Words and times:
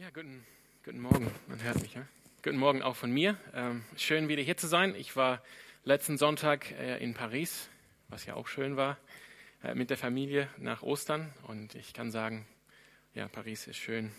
Ja, 0.00 0.08
guten, 0.14 0.42
guten 0.82 1.00
Morgen. 1.00 1.30
Man 1.46 1.62
hört 1.62 1.82
mich. 1.82 1.92
Ja? 1.92 2.06
Guten 2.42 2.56
Morgen 2.56 2.80
auch 2.80 2.96
von 2.96 3.10
mir. 3.10 3.36
Ähm, 3.52 3.84
schön, 3.98 4.28
wieder 4.28 4.40
hier 4.40 4.56
zu 4.56 4.66
sein. 4.66 4.94
Ich 4.94 5.14
war 5.14 5.42
letzten 5.84 6.16
Sonntag 6.16 6.70
äh, 6.70 6.96
in 7.04 7.12
Paris, 7.12 7.68
was 8.08 8.24
ja 8.24 8.32
auch 8.32 8.48
schön 8.48 8.78
war, 8.78 8.96
äh, 9.62 9.74
mit 9.74 9.90
der 9.90 9.98
Familie 9.98 10.48
nach 10.56 10.82
Ostern. 10.82 11.34
Und 11.48 11.74
ich 11.74 11.92
kann 11.92 12.10
sagen, 12.10 12.46
ja, 13.12 13.28
Paris 13.28 13.66
ist 13.66 13.76
schön. 13.76 14.10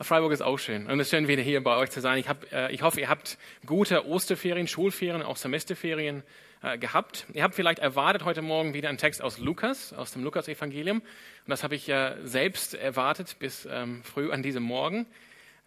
Freiburg 0.00 0.32
ist 0.32 0.42
auch 0.42 0.58
schön. 0.58 0.86
Und 0.86 0.98
es 0.98 1.06
ist 1.06 1.10
schön, 1.10 1.28
wieder 1.28 1.42
hier 1.42 1.62
bei 1.62 1.76
euch 1.76 1.90
zu 1.90 2.00
sein. 2.00 2.18
Ich, 2.18 2.28
hab, 2.28 2.52
äh, 2.52 2.70
ich 2.72 2.82
hoffe, 2.82 3.00
ihr 3.00 3.08
habt 3.08 3.38
gute 3.64 4.06
Osterferien, 4.06 4.66
Schulferien, 4.66 5.22
auch 5.22 5.36
Semesterferien 5.36 6.24
äh, 6.62 6.78
gehabt. 6.78 7.26
Ihr 7.32 7.42
habt 7.42 7.54
vielleicht 7.54 7.78
erwartet 7.78 8.24
heute 8.24 8.42
Morgen 8.42 8.74
wieder 8.74 8.88
einen 8.88 8.98
Text 8.98 9.22
aus 9.22 9.38
Lukas, 9.38 9.92
aus 9.92 10.12
dem 10.12 10.24
Lukas-Evangelium. 10.24 10.98
Und 10.98 11.50
das 11.50 11.62
habe 11.62 11.74
ich 11.76 11.86
ja 11.86 12.16
selbst 12.24 12.74
erwartet 12.74 13.36
bis 13.38 13.68
ähm, 13.70 14.02
früh 14.02 14.32
an 14.32 14.42
diesem 14.42 14.64
Morgen, 14.64 15.06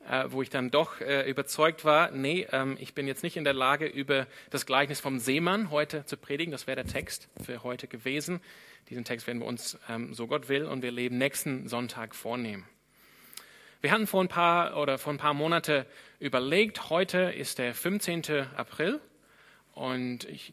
äh, 0.09 0.25
wo 0.27 0.41
ich 0.41 0.49
dann 0.49 0.71
doch 0.71 0.99
äh, 0.99 1.29
überzeugt 1.29 1.85
war, 1.85 2.11
nee, 2.11 2.47
ähm, 2.51 2.77
ich 2.79 2.93
bin 2.93 3.07
jetzt 3.07 3.23
nicht 3.23 3.37
in 3.37 3.43
der 3.43 3.53
Lage, 3.53 3.85
über 3.85 4.27
das 4.49 4.65
Gleichnis 4.65 4.99
vom 4.99 5.19
Seemann 5.19 5.71
heute 5.71 6.05
zu 6.05 6.17
predigen. 6.17 6.51
Das 6.51 6.67
wäre 6.67 6.83
der 6.83 6.91
Text 6.91 7.29
für 7.43 7.63
heute 7.63 7.87
gewesen. 7.87 8.41
Diesen 8.89 9.05
Text 9.05 9.25
werden 9.27 9.39
wir 9.39 9.47
uns, 9.47 9.77
ähm, 9.87 10.13
so 10.13 10.27
Gott 10.27 10.49
will, 10.49 10.65
und 10.65 10.81
wir 10.81 10.91
leben 10.91 11.17
nächsten 11.17 11.67
Sonntag 11.67 12.13
vornehmen. 12.13 12.65
Wir 13.79 13.91
hatten 13.91 14.07
vor 14.07 14.23
ein 14.23 14.27
paar 14.27 14.75
oder 14.77 14.97
vor 14.97 15.13
ein 15.13 15.19
paar 15.19 15.35
Monate 15.35 15.85
überlegt, 16.19 16.89
heute 16.89 17.19
ist 17.19 17.59
der 17.59 17.75
15. 17.75 18.47
April 18.55 18.99
und 19.75 20.25
ich 20.25 20.51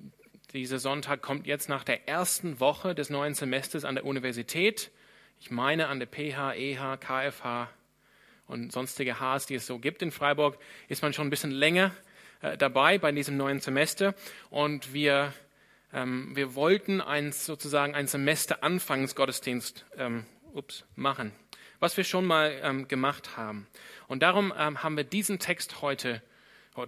dieser 0.52 0.78
Sonntag 0.78 1.22
kommt 1.22 1.46
jetzt 1.46 1.70
nach 1.70 1.84
der 1.84 2.06
ersten 2.06 2.60
Woche 2.60 2.94
des 2.94 3.08
neuen 3.08 3.34
Semesters 3.34 3.86
an 3.86 3.94
der 3.94 4.04
Universität. 4.04 4.90
Ich 5.40 5.50
meine 5.50 5.88
an 5.88 6.00
der 6.00 6.06
PH, 6.06 6.54
EH, 6.54 6.98
KFH 6.98 7.70
und 8.46 8.70
sonstige 8.72 9.18
Hs, 9.18 9.46
die 9.46 9.54
es 9.54 9.66
so 9.66 9.78
gibt 9.78 10.02
in 10.02 10.12
Freiburg, 10.12 10.58
ist 10.88 11.02
man 11.02 11.14
schon 11.14 11.26
ein 11.26 11.30
bisschen 11.30 11.50
länger 11.50 11.92
äh, 12.42 12.58
dabei 12.58 12.98
bei 12.98 13.10
diesem 13.10 13.38
neuen 13.38 13.60
Semester. 13.60 14.14
Und 14.50 14.92
wir, 14.92 15.32
ähm, 15.94 16.36
wir 16.36 16.54
wollten 16.54 17.00
ein, 17.00 17.32
sozusagen 17.32 17.94
ein 17.94 18.06
Semester-Anfangsgottesdienst 18.06 19.86
ähm, 19.96 20.26
ups, 20.52 20.84
machen, 20.94 21.32
was 21.80 21.96
wir 21.96 22.04
schon 22.04 22.24
mal 22.24 22.58
ähm, 22.62 22.88
gemacht 22.88 23.36
haben. 23.36 23.66
Und 24.06 24.22
darum 24.22 24.52
ähm, 24.56 24.82
haben 24.82 24.96
wir 24.96 25.04
diesen 25.04 25.38
Text 25.38 25.82
heute, 25.82 26.22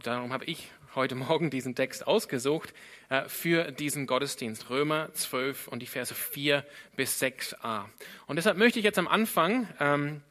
darum 0.02 0.32
habe 0.32 0.44
ich 0.44 0.70
heute 0.94 1.14
Morgen 1.16 1.50
diesen 1.50 1.74
Text 1.74 2.06
ausgesucht 2.06 2.72
äh, 3.08 3.28
für 3.28 3.70
diesen 3.72 4.06
Gottesdienst, 4.06 4.70
Römer 4.70 5.12
12 5.12 5.68
und 5.68 5.80
die 5.80 5.86
Verse 5.86 6.14
4 6.14 6.64
bis 6.96 7.22
6a. 7.22 7.84
Und 8.26 8.36
deshalb 8.36 8.56
möchte 8.56 8.78
ich 8.78 8.84
jetzt 8.84 8.98
am 8.98 9.08
Anfang 9.08 9.68
ähm, 9.78 10.22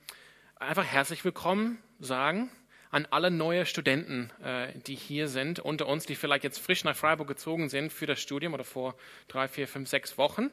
einfach 0.56 0.86
herzlich 0.86 1.23
willkommen 1.23 1.78
sagen 2.00 2.50
an 2.95 3.06
alle 3.12 3.30
neue 3.30 3.66
Studenten, 3.66 4.31
äh, 4.42 4.67
die 4.88 4.95
hier 4.95 5.28
sind, 5.28 5.59
unter 5.59 5.86
uns, 5.88 6.06
die 6.06 6.16
vielleicht 6.16 6.45
jetzt 6.45 6.59
frisch 6.59 6.86
nach 6.86 6.95
Freiburg 6.95 7.28
gezogen 7.28 7.67
sind 7.67 7.92
für 7.92 8.06
das 8.06 8.22
Studium 8.22 8.53
oder 8.53 8.64
vor 8.64 8.95
drei, 9.28 9.50
vier, 9.50 9.67
fünf, 9.67 9.90
sechs 9.90 10.17
Wochen. 10.17 10.50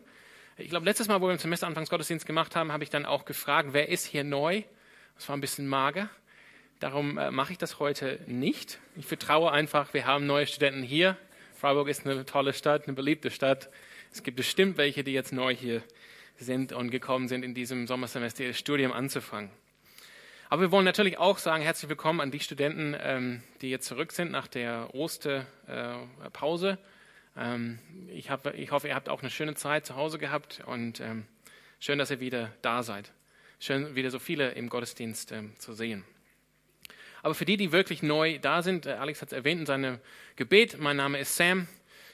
Ich 0.58 0.69
glaube, 0.69 0.84
letztes 0.84 1.08
Mal, 1.08 1.19
wo 1.22 1.28
wir 1.28 1.33
im 1.33 1.39
Semesteranfangsgottesdienst 1.39 2.27
gemacht 2.27 2.55
haben, 2.56 2.72
habe 2.72 2.84
ich 2.84 2.91
dann 2.91 3.06
auch 3.06 3.25
gefragt, 3.25 3.70
wer 3.72 3.89
ist 3.89 4.05
hier 4.05 4.22
neu? 4.22 4.62
Das 5.14 5.27
war 5.28 5.36
ein 5.36 5.41
bisschen 5.41 5.67
mager. 5.67 6.11
Darum 6.78 7.17
äh, 7.17 7.31
mache 7.31 7.53
ich 7.53 7.59
das 7.59 7.78
heute 7.78 8.20
nicht. 8.27 8.78
Ich 8.97 9.06
vertraue 9.06 9.50
einfach, 9.50 9.94
wir 9.94 10.05
haben 10.05 10.27
neue 10.27 10.47
Studenten 10.47 10.83
hier. 10.83 11.17
Freiburg 11.55 11.89
ist 11.89 12.05
eine 12.05 12.27
tolle 12.27 12.53
Stadt, 12.53 12.86
eine 12.86 12.94
beliebte 12.94 13.31
Stadt. 13.31 13.70
Es 14.12 14.22
gibt 14.22 14.36
bestimmt 14.36 14.77
welche, 14.77 15.03
die 15.03 15.12
jetzt 15.12 15.33
neu 15.33 15.55
hier 15.55 15.83
sind 16.36 16.72
und 16.72 16.91
gekommen 16.91 17.28
sind, 17.28 17.44
in 17.44 17.55
diesem 17.55 17.87
Sommersemester 17.87 18.44
ihr 18.44 18.53
Studium 18.53 18.92
anzufangen. 18.92 19.50
Aber 20.50 20.61
wir 20.61 20.70
wollen 20.70 20.84
natürlich 20.84 21.16
auch 21.16 21.39
sagen, 21.39 21.62
herzlich 21.62 21.89
willkommen 21.89 22.20
an 22.20 22.31
die 22.31 22.41
Studenten, 22.41 22.94
ähm, 23.00 23.42
die 23.62 23.70
jetzt 23.70 23.87
zurück 23.87 24.12
sind 24.12 24.31
nach 24.31 24.48
der 24.48 24.94
Osterpause. 24.94 26.77
Ähm, 27.36 27.78
ich, 28.09 28.31
hab, 28.31 28.47
ich 28.54 28.70
hoffe, 28.70 28.88
ihr 28.88 28.94
habt 28.94 29.09
auch 29.09 29.22
eine 29.22 29.31
schöne 29.31 29.54
Zeit 29.54 29.87
zu 29.87 29.97
Hause 29.97 30.19
gehabt 30.19 30.62
und 30.66 31.00
ähm, 31.00 31.25
schön, 31.81 31.98
dass 31.98 32.10
ihr 32.10 32.20
wieder 32.20 32.53
da 32.62 32.82
seid. 32.82 33.12
Schön, 33.59 33.94
wieder 33.94 34.10
so 34.10 34.19
viele 34.19 34.50
im 34.53 34.69
Gottesdienst 34.69 35.32
ähm, 35.32 35.53
zu 35.59 35.72
sehen. 35.72 36.04
Aber 37.22 37.34
für 37.34 37.44
die, 37.44 37.56
die 37.56 37.72
wirklich 37.72 38.03
neu 38.03 38.38
da 38.38 38.62
sind, 38.62 38.87
äh, 38.87 38.93
Alex 38.93 39.22
hat 39.22 39.28
es 39.28 39.32
erwähnt 39.32 39.60
in 39.60 39.66
seinem 39.66 39.98
Gebet, 40.37 40.78
mein 40.78 40.97
Name 40.97 41.19
ist 41.20 41.37
Sam. 41.37 41.69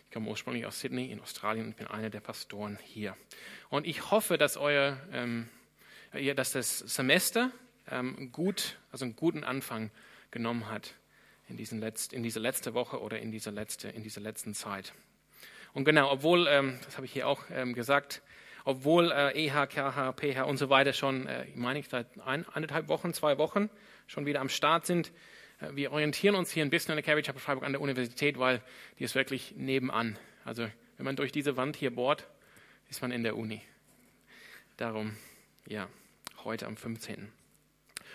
Ich 0.05 0.15
komme 0.15 0.29
ursprünglich 0.29 0.67
aus 0.67 0.81
Sydney 0.81 1.11
in 1.11 1.21
Australien 1.21 1.67
und 1.67 1.77
bin 1.77 1.87
einer 1.87 2.11
der 2.11 2.21
Pastoren 2.21 2.79
hier. 2.83 3.17
Und 3.71 3.87
ich 3.87 4.11
hoffe, 4.11 4.39
dass, 4.39 4.57
euer, 4.57 4.99
ähm, 5.13 5.49
dass 6.37 6.53
das 6.53 6.79
Semester 6.79 7.51
ähm, 7.91 8.31
gut, 8.33 8.79
also 8.93 9.05
einen 9.05 9.17
guten 9.17 9.45
Anfang 9.45 9.91
genommen 10.31 10.71
hat 10.71 10.95
in, 11.49 11.57
diesen 11.57 11.81
Letzt, 11.81 12.13
in 12.13 12.23
diese 12.23 12.41
letzte 12.41 12.75
Woche 12.75 13.01
oder 13.01 13.19
in 13.19 13.31
diese, 13.33 13.51
letzte, 13.51 13.89
in 13.89 14.03
diese 14.03 14.21
letzten 14.21 14.55
Zeit. 14.55 14.93
Und 15.79 15.85
genau, 15.85 16.11
obwohl, 16.11 16.49
ähm, 16.49 16.77
das 16.85 16.97
habe 16.97 17.07
ich 17.07 17.13
hier 17.13 17.29
auch 17.29 17.45
ähm, 17.53 17.73
gesagt, 17.73 18.21
obwohl 18.65 19.13
äh, 19.13 19.47
EH, 19.47 19.67
KH, 19.69 20.13
PH 20.15 20.43
und 20.43 20.57
so 20.57 20.71
weiter 20.71 20.93
schon, 20.93 21.29
äh, 21.29 21.45
ich 21.45 21.55
meine, 21.55 21.81
seit 21.85 22.09
ein, 22.19 22.45
eineinhalb 22.49 22.89
Wochen, 22.89 23.15
zwei 23.15 23.39
Wochen 23.39 23.71
schon 24.09 24.27
wieder 24.27 24.41
am 24.41 24.49
Start 24.49 24.87
sind. 24.87 25.13
Äh, 25.61 25.77
wir 25.77 25.93
orientieren 25.93 26.35
uns 26.35 26.51
hier 26.51 26.65
ein 26.65 26.71
bisschen 26.71 26.91
an 26.91 26.97
der 26.97 27.05
Carriage 27.05 27.27
Chapel 27.27 27.41
Freiburg 27.41 27.63
an 27.63 27.71
der 27.71 27.81
Universität, 27.81 28.41
weil 28.41 28.61
die 28.99 29.05
ist 29.05 29.15
wirklich 29.15 29.55
nebenan. 29.57 30.19
Also 30.45 30.67
wenn 30.97 31.05
man 31.05 31.15
durch 31.15 31.31
diese 31.31 31.57
Wand 31.57 31.77
hier 31.77 31.95
bohrt, 31.95 32.27
ist 32.91 33.01
man 33.01 33.13
in 33.13 33.23
der 33.23 33.37
Uni. 33.37 33.63
Darum, 34.79 35.17
ja, 35.69 35.89
heute 36.43 36.67
am 36.67 36.77
15. 36.77 37.38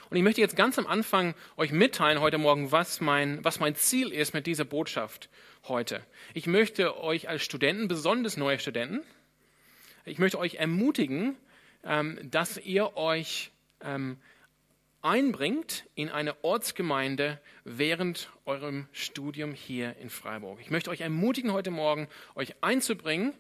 Und 0.10 0.18
ich 0.18 0.24
möchte 0.24 0.42
jetzt 0.42 0.56
ganz 0.56 0.78
am 0.78 0.88
Anfang 0.88 1.34
euch 1.58 1.72
mitteilen 1.72 2.20
heute 2.20 2.38
Morgen, 2.38 2.72
was 2.72 3.02
mein, 3.02 3.44
was 3.44 3.60
mein 3.60 3.76
Ziel 3.76 4.12
ist 4.12 4.34
mit 4.34 4.48
dieser 4.48 4.66
Botschaft 4.66 5.30
heute. 5.68 6.02
Ich 6.34 6.48
möchte 6.48 7.00
euch 7.02 7.30
als 7.30 7.44
Studenten, 7.44 7.88
besonders 7.88 8.38
neue 8.38 8.60
Studenten, 8.60 9.02
ich 10.06 10.20
möchte 10.20 10.38
euch 10.38 10.56
ermutigen, 10.56 11.38
ähm, 11.86 12.20
dass 12.24 12.58
ihr 12.58 12.98
euch 12.98 13.52
ähm, 13.82 14.18
einbringt 15.02 15.86
in 15.96 16.10
eine 16.10 16.44
Ortsgemeinde 16.44 17.40
während 17.64 18.30
eurem 18.46 18.88
Studium 18.92 19.54
hier 19.54 19.96
in 19.98 20.10
Freiburg. 20.10 20.60
Ich 20.62 20.72
möchte 20.72 20.90
euch 20.90 21.02
ermutigen, 21.02 21.54
heute 21.54 21.72
Morgen 21.72 22.08
euch 22.36 22.56
einzubringen 22.62 23.34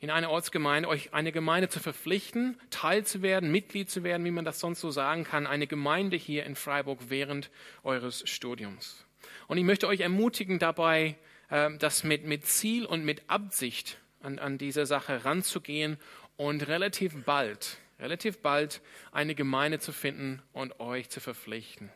in 0.00 0.10
eine 0.10 0.30
Ortsgemeinde, 0.30 0.88
euch 0.88 1.12
eine 1.12 1.32
Gemeinde 1.32 1.68
zu 1.68 1.78
verpflichten, 1.78 2.58
Teil 2.70 3.04
zu 3.04 3.22
werden, 3.22 3.50
Mitglied 3.50 3.90
zu 3.90 4.02
werden, 4.02 4.24
wie 4.24 4.30
man 4.30 4.44
das 4.44 4.60
sonst 4.60 4.80
so 4.80 4.90
sagen 4.90 5.24
kann, 5.24 5.46
eine 5.46 5.66
Gemeinde 5.66 6.16
hier 6.16 6.44
in 6.44 6.56
Freiburg 6.56 6.98
während 7.08 7.50
eures 7.84 8.28
Studiums. 8.28 9.04
Und 9.46 9.58
ich 9.58 9.64
möchte 9.64 9.86
euch 9.86 10.00
ermutigen, 10.00 10.58
dabei 10.58 11.16
äh, 11.50 11.70
das 11.78 12.04
mit, 12.04 12.24
mit 12.24 12.46
Ziel 12.46 12.86
und 12.86 13.04
mit 13.04 13.22
Absicht 13.28 13.98
an, 14.22 14.38
an 14.38 14.58
diese 14.58 14.86
Sache 14.86 15.24
ranzugehen 15.24 15.98
und 16.36 16.66
relativ 16.66 17.24
bald 17.24 17.78
relativ 18.00 18.38
bald 18.38 18.80
eine 19.12 19.34
Gemeinde 19.34 19.78
zu 19.78 19.92
finden 19.92 20.42
und 20.52 20.80
euch 20.80 21.08
zu 21.10 21.20
verpflichten. 21.20 21.90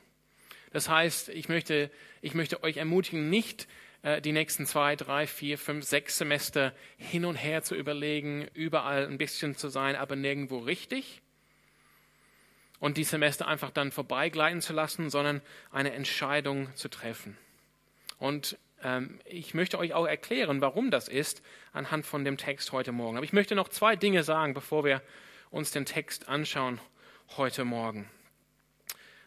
Das 0.70 0.88
heißt, 0.88 1.28
ich 1.30 1.48
möchte, 1.48 1.90
ich 2.20 2.34
möchte 2.34 2.62
euch 2.62 2.76
ermutigen, 2.76 3.30
nicht 3.30 3.68
die 4.22 4.32
nächsten 4.32 4.66
zwei, 4.66 4.96
drei, 4.96 5.26
vier, 5.26 5.56
fünf, 5.56 5.84
sechs 5.84 6.18
Semester 6.18 6.74
hin 6.98 7.24
und 7.24 7.36
her 7.36 7.62
zu 7.62 7.74
überlegen, 7.74 8.46
überall 8.52 9.06
ein 9.06 9.16
bisschen 9.16 9.56
zu 9.56 9.68
sein, 9.68 9.96
aber 9.96 10.14
nirgendwo 10.14 10.58
richtig. 10.58 11.22
Und 12.80 12.98
die 12.98 13.04
Semester 13.04 13.48
einfach 13.48 13.70
dann 13.70 13.92
vorbeigleiten 13.92 14.60
zu 14.60 14.74
lassen, 14.74 15.08
sondern 15.08 15.40
eine 15.70 15.92
Entscheidung 15.92 16.74
zu 16.76 16.88
treffen. 16.88 17.38
Und 18.18 18.58
ähm, 18.82 19.20
ich 19.24 19.54
möchte 19.54 19.78
euch 19.78 19.94
auch 19.94 20.06
erklären, 20.06 20.60
warum 20.60 20.90
das 20.90 21.08
ist, 21.08 21.42
anhand 21.72 22.04
von 22.04 22.26
dem 22.26 22.36
Text 22.36 22.72
heute 22.72 22.92
Morgen. 22.92 23.16
Aber 23.16 23.24
ich 23.24 23.32
möchte 23.32 23.54
noch 23.54 23.70
zwei 23.70 23.96
Dinge 23.96 24.22
sagen, 24.22 24.52
bevor 24.52 24.84
wir 24.84 25.00
uns 25.50 25.70
den 25.70 25.86
Text 25.86 26.28
anschauen 26.28 26.78
heute 27.38 27.64
Morgen. 27.64 28.10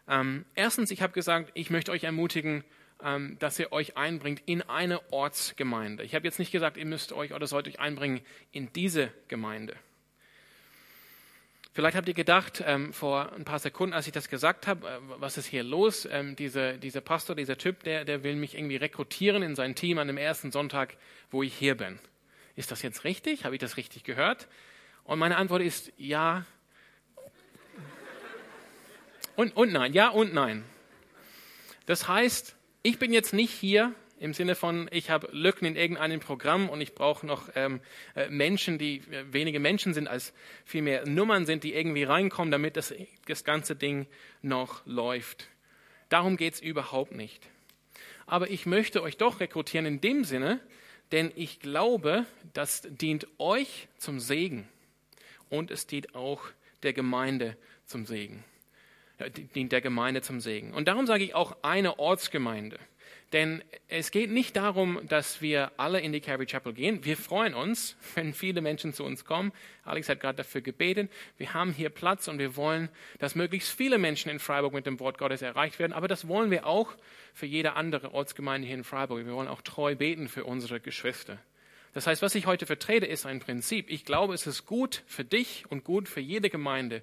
Ähm, 0.08 0.46
erstens, 0.54 0.92
ich 0.92 1.02
habe 1.02 1.14
gesagt, 1.14 1.52
ich 1.56 1.72
möchte 1.72 1.92
euch 1.92 2.04
ermutigen, 2.04 2.64
ähm, 3.04 3.38
dass 3.40 3.60
ihr 3.60 3.72
euch 3.72 3.98
einbringt 3.98 4.42
in 4.46 4.62
eine 4.62 5.02
Ortsgemeinde. 5.12 6.04
Ich 6.04 6.16
habe 6.16 6.26
jetzt 6.26 6.40
nicht 6.40 6.52
gesagt, 6.52 6.78
ihr 6.78 6.86
müsst 6.86 7.14
euch 7.14 7.34
oder 7.34 7.48
sollt 7.48 7.68
euch 7.68 7.80
einbringen 7.80 8.22
in 8.52 8.72
diese 8.74 9.12
Gemeinde. 9.28 9.76
Vielleicht 11.74 11.96
habt 11.96 12.08
ihr 12.08 12.16
gedacht, 12.16 12.64
ähm, 12.66 12.92
vor 12.92 13.32
ein 13.34 13.46
paar 13.46 13.60
Sekunden, 13.60 13.94
als 13.94 14.08
ich 14.08 14.14
das 14.14 14.30
gesagt 14.30 14.66
habe, 14.66 14.88
äh, 14.88 15.00
was 15.20 15.38
ist 15.38 15.46
hier 15.46 15.64
los? 15.64 16.08
Ähm, 16.12 16.36
diese, 16.36 16.80
dieser 16.80 17.02
Pastor, 17.02 17.36
dieser 17.36 17.58
Typ, 17.58 17.84
der, 17.84 18.04
der 18.04 18.24
will 18.24 18.36
mich 18.36 18.56
irgendwie 18.56 18.78
rekrutieren 18.78 19.44
in 19.44 19.56
sein 19.56 19.76
Team 19.76 20.00
an 20.00 20.08
dem 20.08 20.18
ersten 20.18 20.52
Sonntag, 20.52 20.98
wo 21.30 21.44
ich 21.44 21.54
hier 21.54 21.76
bin. 21.76 22.00
Ist 22.56 22.72
das 22.72 22.82
jetzt 22.82 23.04
richtig? 23.04 23.46
Habe 23.46 23.54
ich 23.54 23.62
das 23.62 23.78
richtig 23.78 24.04
gehört? 24.04 24.48
Und 25.04 25.20
meine 25.20 25.38
Antwort 25.38 25.62
ist 25.62 25.94
ja 25.98 26.46
und, 29.38 29.56
und 29.56 29.72
nein, 29.72 29.94
ja 29.94 30.10
und 30.10 30.34
nein. 30.34 30.66
Das 31.86 32.08
heißt, 32.08 32.57
ich 32.88 33.00
bin 33.00 33.12
jetzt 33.12 33.34
nicht 33.34 33.52
hier 33.52 33.94
im 34.18 34.34
Sinne 34.34 34.56
von, 34.56 34.88
ich 34.92 35.10
habe 35.10 35.28
Lücken 35.34 35.66
in 35.66 35.76
irgendeinem 35.76 36.22
Programm 36.22 36.70
und 36.70 36.80
ich 36.80 36.96
brauche 36.96 37.28
noch 37.28 37.50
ähm, 37.54 37.82
äh, 38.16 38.30
Menschen, 38.30 38.78
die 38.78 39.00
äh, 39.12 39.26
wenige 39.30 39.60
Menschen 39.60 39.94
sind, 39.94 40.08
als 40.08 40.34
vielmehr 40.64 41.06
Nummern 41.06 41.46
sind, 41.46 41.66
die 41.66 41.74
irgendwie 41.74 42.06
reinkommen, 42.06 42.50
damit 42.50 42.78
das, 42.78 42.94
das 43.26 43.44
ganze 43.44 43.76
Ding 43.76 44.08
noch 44.42 44.86
läuft. 44.86 45.50
Darum 46.08 46.38
geht 46.38 46.54
es 46.54 46.62
überhaupt 46.62 47.12
nicht. 47.12 47.50
Aber 48.26 48.50
ich 48.50 48.66
möchte 48.66 49.04
euch 49.04 49.18
doch 49.18 49.42
rekrutieren 49.42 49.86
in 49.86 50.00
dem 50.00 50.24
Sinne, 50.24 50.62
denn 51.12 51.34
ich 51.36 51.60
glaube, 51.60 52.26
das 52.54 52.84
dient 52.90 53.28
euch 53.38 53.90
zum 53.98 54.22
Segen 54.22 54.66
und 55.50 55.72
es 55.72 55.88
dient 55.88 56.16
auch 56.16 56.42
der 56.84 56.94
Gemeinde 56.94 57.58
zum 57.86 58.06
Segen. 58.06 58.46
Dient 59.56 59.72
der 59.72 59.82
Gemeinde 59.82 60.22
zum 60.22 60.40
Segen. 60.40 60.74
Und 60.74 60.88
darum 60.88 61.08
sage 61.08 61.24
ich 61.24 61.36
auch 61.36 61.58
eine 61.62 62.00
Ortsgemeinde. 62.00 62.78
Denn 63.34 63.62
es 63.90 64.12
geht 64.12 64.32
nicht 64.32 64.56
darum, 64.56 65.02
dass 65.06 65.42
wir 65.42 65.72
alle 65.76 66.00
in 66.00 66.14
die 66.14 66.22
Calvary 66.22 66.46
Chapel 66.46 66.72
gehen. 66.72 67.04
Wir 67.04 67.18
freuen 67.18 67.54
uns, 67.54 67.98
wenn 68.16 68.34
viele 68.34 68.62
Menschen 68.62 68.94
zu 68.94 69.04
uns 69.04 69.26
kommen. 69.26 69.52
Alex 69.84 70.08
hat 70.08 70.22
gerade 70.22 70.38
dafür 70.38 70.62
gebetet. 70.62 71.12
Wir 71.38 71.54
haben 71.54 71.74
hier 71.74 71.90
Platz 71.90 72.30
und 72.30 72.40
wir 72.40 72.56
wollen, 72.56 72.88
dass 73.20 73.36
möglichst 73.36 73.70
viele 73.76 73.98
Menschen 73.98 74.32
in 74.32 74.40
Freiburg 74.40 74.74
mit 74.74 74.86
dem 74.86 75.00
Wort 75.00 75.18
Gottes 75.18 75.42
erreicht 75.42 75.78
werden. 75.78 75.94
Aber 75.94 76.08
das 76.08 76.28
wollen 76.28 76.52
wir 76.52 76.66
auch 76.66 76.96
für 77.34 77.46
jede 77.46 77.74
andere 77.74 78.14
Ortsgemeinde 78.14 78.66
hier 78.66 78.78
in 78.78 78.86
Freiburg. 78.86 79.26
Wir 79.26 79.34
wollen 79.34 79.50
auch 79.50 79.62
treu 79.62 79.96
beten 79.96 80.30
für 80.30 80.46
unsere 80.46 80.80
Geschwister. 80.80 81.38
Das 81.94 82.08
heißt, 82.08 82.22
was 82.22 82.36
ich 82.36 82.46
heute 82.46 82.66
vertrete, 82.66 83.08
ist 83.08 83.26
ein 83.26 83.40
Prinzip. 83.40 83.90
Ich 83.90 84.06
glaube, 84.06 84.34
es 84.36 84.48
ist 84.48 84.66
gut 84.66 85.04
für 85.06 85.26
dich 85.26 85.66
und 85.70 85.84
gut 85.84 86.08
für 86.08 86.20
jede 86.22 86.50
Gemeinde, 86.50 87.02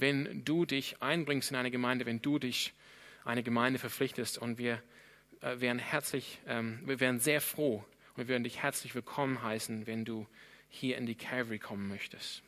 wenn 0.00 0.44
du 0.44 0.64
dich 0.64 1.02
einbringst 1.02 1.50
in 1.50 1.56
eine 1.56 1.70
Gemeinde, 1.70 2.06
wenn 2.06 2.22
du 2.22 2.38
dich 2.38 2.72
eine 3.24 3.42
Gemeinde 3.42 3.78
verpflichtest. 3.78 4.38
Und 4.38 4.58
wir 4.58 4.82
äh, 5.40 5.60
wären 5.60 5.78
herzlich, 5.78 6.38
ähm, 6.46 6.80
wir 6.84 7.00
wären 7.00 7.20
sehr 7.20 7.40
froh 7.40 7.84
und 8.14 8.16
wir 8.16 8.28
würden 8.28 8.44
dich 8.44 8.62
herzlich 8.62 8.94
willkommen 8.94 9.42
heißen, 9.42 9.86
wenn 9.86 10.04
du 10.04 10.26
hier 10.68 10.96
in 10.96 11.06
die 11.06 11.14
Calvary 11.14 11.58
kommen 11.58 11.88
möchtest. 11.88 12.42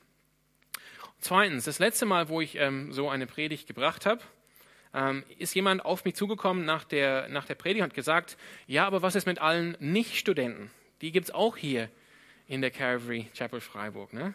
Zweitens, 1.20 1.64
das 1.64 1.78
letzte 1.78 2.06
Mal, 2.06 2.28
wo 2.28 2.40
ich 2.40 2.56
ähm, 2.56 2.92
so 2.92 3.08
eine 3.08 3.26
Predigt 3.26 3.66
gebracht 3.66 4.06
habe, 4.06 4.22
ähm, 4.94 5.24
ist 5.38 5.54
jemand 5.54 5.84
auf 5.84 6.04
mich 6.04 6.14
zugekommen 6.14 6.64
nach 6.64 6.84
der, 6.84 7.28
nach 7.28 7.44
der 7.44 7.54
Predigt 7.54 7.82
und 7.82 7.90
hat 7.90 7.94
gesagt, 7.94 8.36
ja, 8.66 8.86
aber 8.86 9.02
was 9.02 9.14
ist 9.14 9.26
mit 9.26 9.38
allen 9.38 9.76
Nicht-Studenten? 9.80 10.70
Die 11.00 11.12
gibt 11.12 11.26
es 11.28 11.34
auch 11.34 11.56
hier 11.56 11.90
in 12.46 12.60
der 12.60 12.70
Calvary 12.70 13.28
Chapel 13.34 13.60
Freiburg. 13.60 14.12
Ne? 14.12 14.34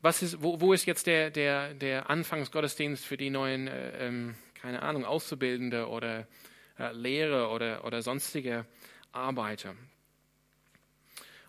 Was 0.00 0.22
ist, 0.22 0.42
wo, 0.42 0.60
wo 0.60 0.72
ist 0.72 0.86
jetzt 0.86 1.06
der, 1.06 1.30
der, 1.30 1.74
der 1.74 2.08
Anfangsgottesdienst 2.08 3.04
für 3.04 3.16
die 3.16 3.30
neuen, 3.30 3.66
äh, 3.66 4.06
ähm, 4.06 4.34
keine 4.54 4.82
Ahnung, 4.82 5.04
Auszubildende 5.04 5.88
oder 5.88 6.26
äh, 6.78 6.92
Lehrer 6.92 7.52
oder, 7.52 7.84
oder 7.84 8.02
sonstige 8.02 8.64
Arbeiter. 9.12 9.74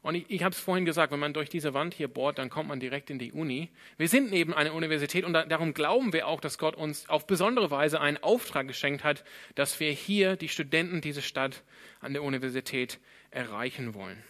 Und 0.01 0.16
ich, 0.16 0.25
ich 0.30 0.44
habe 0.44 0.54
es 0.54 0.60
vorhin 0.60 0.86
gesagt, 0.86 1.12
wenn 1.12 1.19
man 1.19 1.34
durch 1.34 1.50
diese 1.50 1.74
Wand 1.74 1.94
hier 1.94 2.07
bohrt, 2.07 2.38
dann 2.38 2.50
kommt 2.50 2.69
man 2.69 2.80
direkt 2.80 3.10
in 3.10 3.19
die 3.19 3.31
Uni. 3.31 3.69
Wir 3.98 4.07
sind 4.07 4.31
neben 4.31 4.54
einer 4.54 4.74
Universität 4.74 5.25
und 5.25 5.34
da, 5.34 5.45
darum 5.45 5.74
glauben 5.74 6.13
wir 6.13 6.28
auch, 6.28 6.40
dass 6.40 6.57
Gott 6.57 6.75
uns 6.75 7.07
auf 7.10 7.28
besondere 7.28 7.69
Weise 7.69 8.00
einen 8.00 8.18
Auftrag 8.18 8.68
geschenkt 8.68 9.04
hat, 9.04 9.24
dass 9.56 9.80
wir 9.80 9.92
hier 9.92 10.36
die 10.38 10.50
Studenten 10.50 11.02
dieser 11.02 11.22
Stadt 11.22 11.63
an 12.00 12.13
der 12.13 12.24
Universität 12.24 13.00
erreichen 13.30 13.94
wollen. 13.94 14.24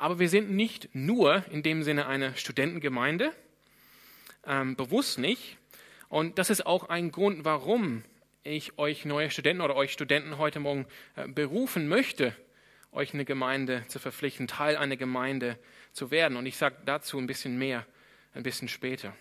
Aber 0.00 0.18
wir 0.18 0.30
sind 0.30 0.50
nicht 0.50 0.88
nur 0.94 1.44
in 1.50 1.62
dem 1.62 1.82
Sinne 1.82 2.06
eine 2.06 2.34
Studentengemeinde, 2.34 3.34
ähm, 4.46 4.74
bewusst 4.74 5.18
nicht. 5.18 5.58
Und 6.08 6.38
das 6.38 6.48
ist 6.48 6.64
auch 6.64 6.88
ein 6.88 7.12
Grund, 7.12 7.44
warum 7.44 8.02
ich 8.42 8.78
euch 8.78 9.04
neue 9.04 9.30
Studenten 9.30 9.60
oder 9.60 9.76
euch 9.76 9.92
Studenten 9.92 10.38
heute 10.38 10.58
Morgen 10.58 10.86
äh, 11.16 11.28
berufen 11.28 11.86
möchte, 11.86 12.34
euch 12.92 13.12
eine 13.12 13.26
Gemeinde 13.26 13.84
zu 13.88 13.98
verpflichten, 13.98 14.48
Teil 14.48 14.78
einer 14.78 14.96
Gemeinde 14.96 15.58
zu 15.92 16.10
werden. 16.10 16.38
Und 16.38 16.46
ich 16.46 16.56
sage 16.56 16.76
dazu 16.86 17.18
ein 17.18 17.26
bisschen 17.26 17.58
mehr, 17.58 17.84
ein 18.32 18.42
bisschen 18.42 18.68
später. 18.68 19.14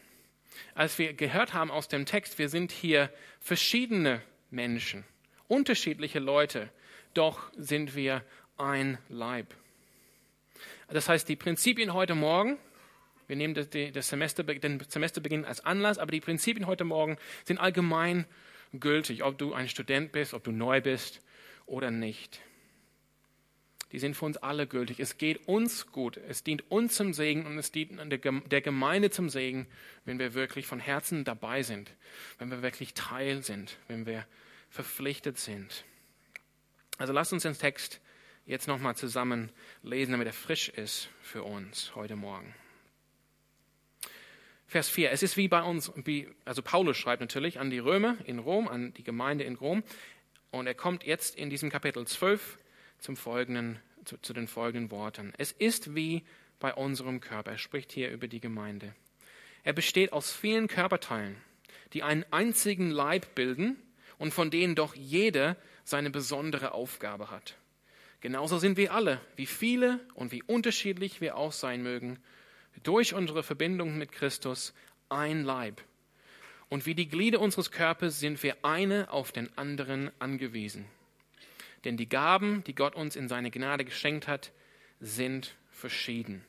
Als 0.75 0.97
wir 0.97 1.11
gehört 1.11 1.53
haben 1.53 1.71
aus 1.71 1.89
dem 1.89 2.05
Text, 2.05 2.39
wir 2.39 2.47
sind 2.47 2.71
hier 2.71 3.11
verschiedene 3.41 4.21
Menschen, 4.49 5.03
unterschiedliche 5.49 6.19
Leute, 6.19 6.69
doch 7.13 7.51
sind 7.57 7.97
wir 7.97 8.23
ein 8.55 8.97
Leib. 9.09 9.53
Das 10.91 11.07
heißt, 11.07 11.30
die 11.30 11.36
Prinzipien 11.36 11.94
heute 11.94 12.15
Morgen, 12.15 12.57
wir 13.27 13.36
nehmen 13.36 13.53
das, 13.53 13.69
das 13.69 14.09
Semester, 14.09 14.44
den 14.44 14.80
Semesterbeginn 14.88 15.45
als 15.45 15.63
Anlass, 15.63 16.00
aber 16.00 16.12
die 16.12 16.21
Prinzipien 16.21 16.65
heute 16.65 16.83
Morgen 16.83 17.18
sind 17.45 17.59
allgemein 17.59 18.25
gültig, 18.74 19.24
ob 19.24 19.38
du 19.38 19.53
ein 19.53 19.69
Student 19.69 20.12
bist, 20.12 20.33
ob 20.33 20.44
du 20.44 20.51
neu 20.51 20.81
bist 20.81 21.21
oder 21.68 21.91
nicht. 21.91 22.41
Die 23.91 24.00
sind 24.00 24.15
für 24.15 24.25
uns 24.25 24.38
alle 24.38 24.68
gültig. 24.68 25.00
Es 25.00 25.18
geht 25.18 25.47
uns 25.47 25.91
gut. 25.91 26.18
Es 26.18 26.44
dient 26.44 26.69
uns 26.71 26.95
zum 26.95 27.13
Segen 27.13 27.45
und 27.45 27.57
es 27.57 27.71
dient 27.71 28.00
der 28.51 28.62
Gemeinde 28.62 29.09
zum 29.09 29.30
Segen, 29.30 29.68
wenn 30.06 30.19
wir 30.19 30.33
wirklich 30.36 30.68
von 30.68 30.80
Herzen 30.80 31.24
dabei 31.24 31.63
sind, 31.63 31.91
wenn 32.38 32.51
wir 32.51 32.62
wirklich 32.62 32.94
Teil 32.94 33.44
sind, 33.44 33.77
wenn 33.88 34.06
wir 34.06 34.25
verpflichtet 34.69 35.39
sind. 35.39 35.86
Also 36.97 37.13
lasst 37.13 37.33
uns 37.33 37.44
den 37.44 37.57
Text 37.57 38.00
jetzt 38.50 38.68
nochmal 38.68 38.96
zusammen 38.96 39.51
lesen, 39.84 40.12
damit 40.12 40.28
er 40.28 40.34
frisch 40.34 40.69
ist 40.69 41.10
für 41.22 41.44
uns 41.44 41.96
heute 41.96 42.16
Morgen. 42.16 42.56
Vers 44.66 44.90
4. 44.90 45.12
Es 45.12 45.22
ist 45.22 45.38
wie 45.38 45.48
bei 45.48 45.62
uns, 45.62 45.92
wie, 45.96 46.28
also 46.46 46.63
Paulus 46.63 46.98
schreibt 46.98 47.22
natürlich 47.22 47.60
an 47.60 47.69
die 47.69 47.78
Römer 47.78 48.18
in 48.25 48.40
Rom, 48.40 48.68
an 48.68 48.92
die 48.96 49.04
Gemeinde 49.04 49.44
in 49.44 49.56
Rom. 49.56 49.84
Und 50.50 50.66
er 50.66 50.74
kommt 50.74 51.04
jetzt 51.04 51.36
in 51.36 51.51
diesem 51.51 51.69
Kapitel 51.69 52.06
12 52.06 52.57
zum 52.98 53.16
folgenden, 53.16 53.80
zu, 54.04 54.18
zu 54.18 54.34
den 54.34 54.48
folgenden 54.48 54.90
Worten. 54.90 55.31
Es 55.38 55.51
ist 55.51 55.94
wie 55.94 56.24
bei 56.60 56.74
unserem 56.74 57.22
Körper. 57.22 57.51
Er 57.51 57.57
spricht 57.60 57.92
hier 57.92 58.10
über 58.10 58.28
die 58.28 58.42
Gemeinde. 58.42 58.96
Er 59.63 59.74
besteht 59.74 60.12
aus 60.12 60.34
vielen 60.34 60.68
Körperteilen, 60.68 61.36
die 61.94 62.01
einen 62.01 62.25
einzigen 62.31 62.90
Leib 62.90 63.36
bilden 63.36 63.78
und 64.18 64.34
von 64.34 64.50
denen 64.50 64.74
doch 64.74 64.96
jeder 64.96 65.56
seine 65.84 66.10
besondere 66.10 66.72
Aufgabe 66.72 67.30
hat. 67.30 67.56
Genauso 68.21 68.57
sind 68.57 68.77
wir 68.77 68.94
alle, 68.94 69.21
wie 69.36 69.45
viele 69.45 70.00
und 70.13 70.31
wie 70.31 70.44
unterschiedlich 70.44 71.21
wir 71.21 71.38
auch 71.38 71.54
sein 71.54 71.81
mögen, 71.81 72.19
durch 72.83 73.13
unsere 73.13 73.44
Verbindung 73.44 73.98
mit 73.98 74.12
Christus 74.12 74.74
ein 75.07 75.44
Leib. 75.44 75.81
Und 76.69 76.86
wie 76.86 76.95
die 76.95 77.07
Glieder 77.07 77.39
unseres 77.39 77.71
Körpers 77.71 78.19
sind 78.19 78.42
wir 78.44 78.57
eine 78.63 79.12
auf 79.12 79.31
den 79.31 79.57
anderen 79.57 80.12
angewiesen. 80.19 80.86
Denn 81.86 81.98
die 81.98 82.10
Gaben, 82.10 82.63
die 82.66 82.75
Gott 82.75 82.95
uns 82.95 83.16
in 83.16 83.27
seine 83.27 83.51
Gnade 83.51 83.86
geschenkt 83.86 84.27
hat, 84.27 84.51
sind 85.00 85.56
verschieden. 85.72 86.44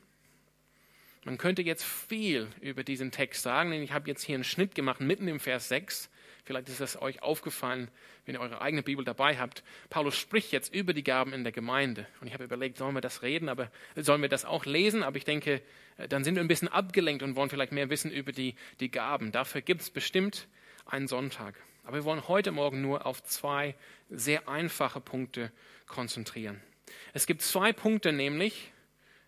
Man 1.23 1.37
könnte 1.37 1.61
jetzt 1.61 1.85
viel 1.85 2.47
über 2.59 2.83
diesen 2.83 3.11
Text 3.11 3.43
sagen, 3.43 3.71
denn 3.71 3.81
ich 3.81 3.93
habe 3.93 4.09
jetzt 4.09 4.23
hier 4.23 4.35
einen 4.35 4.43
Schnitt 4.43 4.75
gemacht 4.75 4.99
mitten 4.99 5.27
im 5.27 5.39
Vers 5.39 5.69
6 5.69 6.09
Vielleicht 6.43 6.69
ist 6.69 6.81
es 6.81 7.01
euch 7.01 7.21
aufgefallen, 7.21 7.89
wenn 8.25 8.35
ihr 8.35 8.41
eure 8.41 8.61
eigene 8.61 8.83
Bibel 8.83 9.05
dabei 9.05 9.37
habt. 9.37 9.63
Paulus 9.89 10.17
spricht 10.17 10.51
jetzt 10.51 10.73
über 10.73 10.93
die 10.93 11.03
Gaben 11.03 11.33
in 11.33 11.43
der 11.43 11.51
Gemeinde. 11.51 12.07
Und 12.19 12.27
ich 12.27 12.33
habe 12.33 12.43
überlegt, 12.43 12.77
sollen 12.77 12.95
wir 12.95 13.01
das 13.01 13.21
reden, 13.21 13.47
aber 13.49 13.71
sollen 13.95 14.21
wir 14.21 14.29
das 14.29 14.45
auch 14.45 14.65
lesen? 14.65 15.03
Aber 15.03 15.17
ich 15.17 15.25
denke, 15.25 15.61
äh, 15.97 16.07
dann 16.07 16.23
sind 16.23 16.35
wir 16.35 16.41
ein 16.41 16.47
bisschen 16.47 16.67
abgelenkt 16.67 17.23
und 17.23 17.35
wollen 17.35 17.49
vielleicht 17.49 17.71
mehr 17.71 17.89
wissen 17.89 18.11
über 18.11 18.31
die, 18.31 18.55
die 18.79 18.89
Gaben. 18.89 19.31
Dafür 19.31 19.61
gibt 19.61 19.81
es 19.81 19.89
bestimmt 19.89 20.47
einen 20.85 21.07
Sonntag. 21.07 21.55
Aber 21.83 21.97
wir 21.97 22.03
wollen 22.05 22.27
heute 22.27 22.51
Morgen 22.51 22.81
nur 22.81 23.05
auf 23.05 23.23
zwei 23.23 23.75
sehr 24.09 24.47
einfache 24.47 25.01
Punkte 25.01 25.51
konzentrieren. 25.87 26.61
Es 27.13 27.25
gibt 27.25 27.41
zwei 27.41 27.73
Punkte 27.73 28.11
nämlich, 28.11 28.71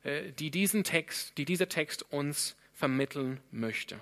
äh, 0.03 0.31
die 0.31 0.51
diesen 0.51 0.83
Text, 0.83 1.37
die 1.37 1.45
dieser 1.45 1.69
Text 1.69 2.11
uns 2.11 2.55
vermitteln 2.73 3.39
möchte. 3.51 3.99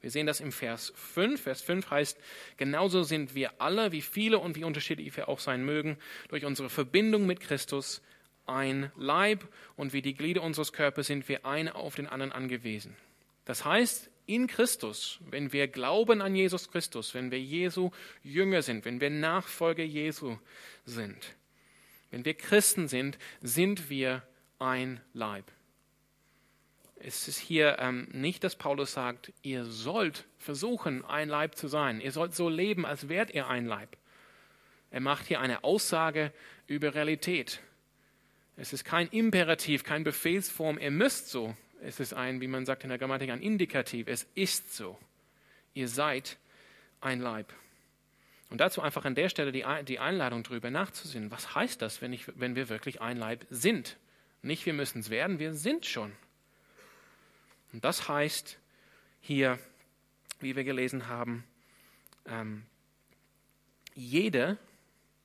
Wir 0.00 0.10
sehen 0.10 0.26
das 0.26 0.40
im 0.40 0.52
Vers 0.52 0.92
5. 0.94 1.40
Vers 1.40 1.62
5 1.62 1.90
heißt, 1.90 2.18
genauso 2.56 3.02
sind 3.02 3.34
wir 3.34 3.60
alle, 3.60 3.90
wie 3.90 4.02
viele 4.02 4.38
und 4.38 4.56
wie 4.56 4.64
unterschiedlich 4.64 5.16
wir 5.16 5.28
auch 5.28 5.40
sein 5.40 5.64
mögen, 5.64 5.98
durch 6.28 6.44
unsere 6.44 6.70
Verbindung 6.70 7.26
mit 7.26 7.40
Christus 7.40 8.00
ein 8.46 8.92
Leib 8.96 9.46
und 9.76 9.92
wie 9.92 10.02
die 10.02 10.14
Glieder 10.14 10.42
unseres 10.42 10.72
Körpers 10.72 11.08
sind 11.08 11.28
wir 11.28 11.44
eine 11.44 11.74
auf 11.74 11.96
den 11.96 12.06
anderen 12.06 12.32
angewiesen. 12.32 12.96
Das 13.44 13.64
heißt, 13.64 14.10
in 14.26 14.46
Christus, 14.46 15.18
wenn 15.30 15.52
wir 15.52 15.68
glauben 15.68 16.20
an 16.20 16.34
Jesus 16.34 16.70
Christus, 16.70 17.14
wenn 17.14 17.30
wir 17.30 17.40
Jesu 17.40 17.90
Jünger 18.22 18.62
sind, 18.62 18.84
wenn 18.84 19.00
wir 19.00 19.10
Nachfolger 19.10 19.82
Jesu 19.82 20.38
sind, 20.84 21.34
wenn 22.10 22.24
wir 22.24 22.34
Christen 22.34 22.88
sind, 22.88 23.18
sind 23.40 23.90
wir 23.90 24.22
ein 24.58 25.00
Leib 25.12 25.50
es 27.00 27.28
ist 27.28 27.38
hier 27.38 27.78
ähm, 27.78 28.08
nicht, 28.12 28.44
dass 28.44 28.56
Paulus 28.56 28.92
sagt, 28.92 29.32
ihr 29.42 29.64
sollt 29.64 30.26
versuchen, 30.38 31.04
ein 31.04 31.28
Leib 31.28 31.56
zu 31.56 31.68
sein. 31.68 32.00
Ihr 32.00 32.12
sollt 32.12 32.34
so 32.34 32.48
leben, 32.48 32.86
als 32.86 33.08
wärt 33.08 33.30
ihr 33.32 33.48
ein 33.48 33.66
Leib. 33.66 33.96
Er 34.90 35.00
macht 35.00 35.26
hier 35.26 35.40
eine 35.40 35.64
Aussage 35.64 36.32
über 36.66 36.94
Realität. 36.94 37.60
Es 38.56 38.72
ist 38.72 38.84
kein 38.84 39.06
Imperativ, 39.08 39.84
kein 39.84 40.02
Befehlsform, 40.02 40.78
ihr 40.78 40.90
müsst 40.90 41.28
so. 41.28 41.54
Es 41.80 42.00
ist 42.00 42.12
ein, 42.12 42.40
wie 42.40 42.48
man 42.48 42.66
sagt 42.66 42.82
in 42.82 42.88
der 42.88 42.98
Grammatik, 42.98 43.30
ein 43.30 43.42
Indikativ. 43.42 44.08
Es 44.08 44.26
ist 44.34 44.74
so. 44.74 44.98
Ihr 45.74 45.88
seid 45.88 46.38
ein 47.00 47.20
Leib. 47.20 47.52
Und 48.50 48.60
dazu 48.60 48.80
einfach 48.80 49.04
an 49.04 49.14
der 49.14 49.28
Stelle 49.28 49.52
die, 49.52 49.64
Einladung 49.64 50.42
darüber 50.42 50.70
nachzusinnen. 50.70 51.30
Was 51.30 51.54
heißt 51.54 51.80
das, 51.82 52.02
wenn, 52.02 52.12
ich, 52.12 52.24
wenn 52.38 52.56
wir 52.56 52.68
wirklich 52.68 53.00
ein 53.00 53.18
Leib 53.18 53.46
sind? 53.50 53.98
Nicht, 54.42 54.66
wir 54.66 54.72
müssen 54.72 55.00
es 55.00 55.10
werden, 55.10 55.38
wir 55.38 55.54
sind 55.54 55.86
schon. 55.86 56.12
Und 57.72 57.84
das 57.84 58.08
heißt 58.08 58.58
hier, 59.20 59.58
wie 60.40 60.56
wir 60.56 60.64
gelesen 60.64 61.08
haben, 61.08 61.44
ähm, 62.26 62.64
jede 63.94 64.58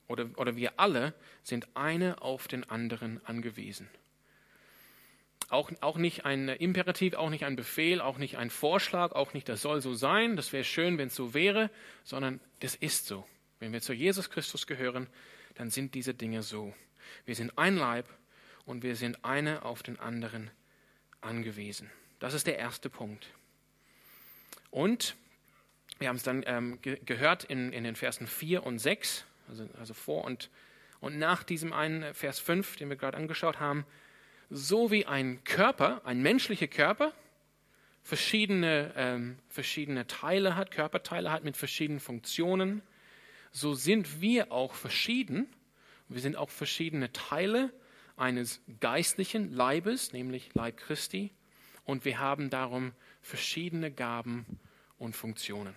oder, 0.07 0.29
oder 0.38 0.55
wir 0.55 0.79
alle 0.79 1.13
sind 1.43 1.67
eine 1.75 2.21
auf 2.21 2.47
den 2.47 2.69
anderen 2.69 3.23
angewiesen. 3.25 3.88
Auch, 5.50 5.71
auch 5.81 5.97
nicht 5.97 6.25
ein 6.25 6.50
Imperativ, 6.50 7.13
auch 7.13 7.29
nicht 7.29 7.45
ein 7.45 7.55
Befehl, 7.55 8.01
auch 8.01 8.17
nicht 8.17 8.38
ein 8.38 8.50
Vorschlag, 8.50 9.12
auch 9.12 9.33
nicht, 9.33 9.47
das 9.50 9.62
soll 9.62 9.81
so 9.81 9.93
sein, 9.93 10.35
das 10.35 10.51
wäre 10.51 10.63
schön, 10.63 10.97
wenn 10.97 11.07
es 11.07 11.15
so 11.15 11.33
wäre, 11.33 11.69
sondern 12.03 12.39
das 12.62 12.75
ist 12.75 13.05
so. 13.05 13.25
Wenn 13.59 13.71
wir 13.71 13.81
zu 13.81 13.93
Jesus 13.93 14.29
Christus 14.29 14.65
gehören, 14.65 15.07
dann 15.55 15.69
sind 15.69 15.93
diese 15.93 16.13
Dinge 16.13 16.41
so. 16.41 16.73
Wir 17.25 17.35
sind 17.35 17.57
ein 17.57 17.77
Leib 17.77 18.07
und 18.65 18.81
wir 18.81 18.95
sind 18.95 19.23
eine 19.23 19.63
auf 19.63 19.83
den 19.83 20.00
anderen 20.00 20.50
angewiesen. 21.21 21.91
Das 22.24 22.34
ist 22.34 22.48
der 22.48 22.58
erste 22.58 22.89
Punkt. 22.89 23.27
Und 24.72 25.18
wir 26.00 26.08
haben 26.08 26.15
es 26.15 26.24
dann 26.24 26.42
ähm, 26.48 26.82
ge 26.82 26.98
gehört 27.03 27.44
in, 27.44 27.74
in 27.74 27.84
den 27.84 27.98
Versen 27.98 28.27
4 28.27 28.63
und 28.63 28.80
6, 28.80 29.25
also, 29.50 29.68
also 29.77 29.94
vor 29.94 30.24
und, 30.24 30.50
und 31.01 31.20
nach 31.20 31.44
diesem 31.44 31.74
einen 31.74 32.13
Vers 32.13 32.39
5, 32.39 32.77
den 32.77 32.88
wir 32.88 32.96
gerade 32.96 33.18
angeschaut 33.18 33.60
haben, 33.60 33.86
so 34.50 34.89
wie 34.89 35.06
ein 35.06 35.44
Körper, 35.44 36.00
ein 36.06 36.22
menschlicher 36.22 36.68
Körper, 36.68 37.12
verschiedene, 38.03 38.94
ähm, 38.96 39.38
verschiedene 39.50 40.08
Teile 40.08 40.56
hat, 40.56 40.72
Körperteile 40.72 41.30
hat 41.30 41.44
mit 41.44 41.58
verschiedenen 41.58 42.00
Funktionen, 42.00 42.84
so 43.51 43.74
sind 43.74 44.22
wir 44.22 44.50
auch 44.53 44.75
verschieden. 44.75 45.53
Wir 46.08 46.22
sind 46.22 46.38
auch 46.38 46.50
verschiedene 46.50 47.12
Teile 47.12 47.74
eines 48.15 48.62
geistlichen 48.80 49.51
Leibes, 49.51 50.13
nämlich 50.13 50.51
Leib 50.53 50.77
Christi, 50.77 51.34
und 51.85 52.05
wir 52.05 52.19
haben 52.19 52.49
darum 52.49 52.91
verschiedene 53.21 53.91
Gaben 53.91 54.45
und 54.97 55.15
Funktionen. 55.15 55.75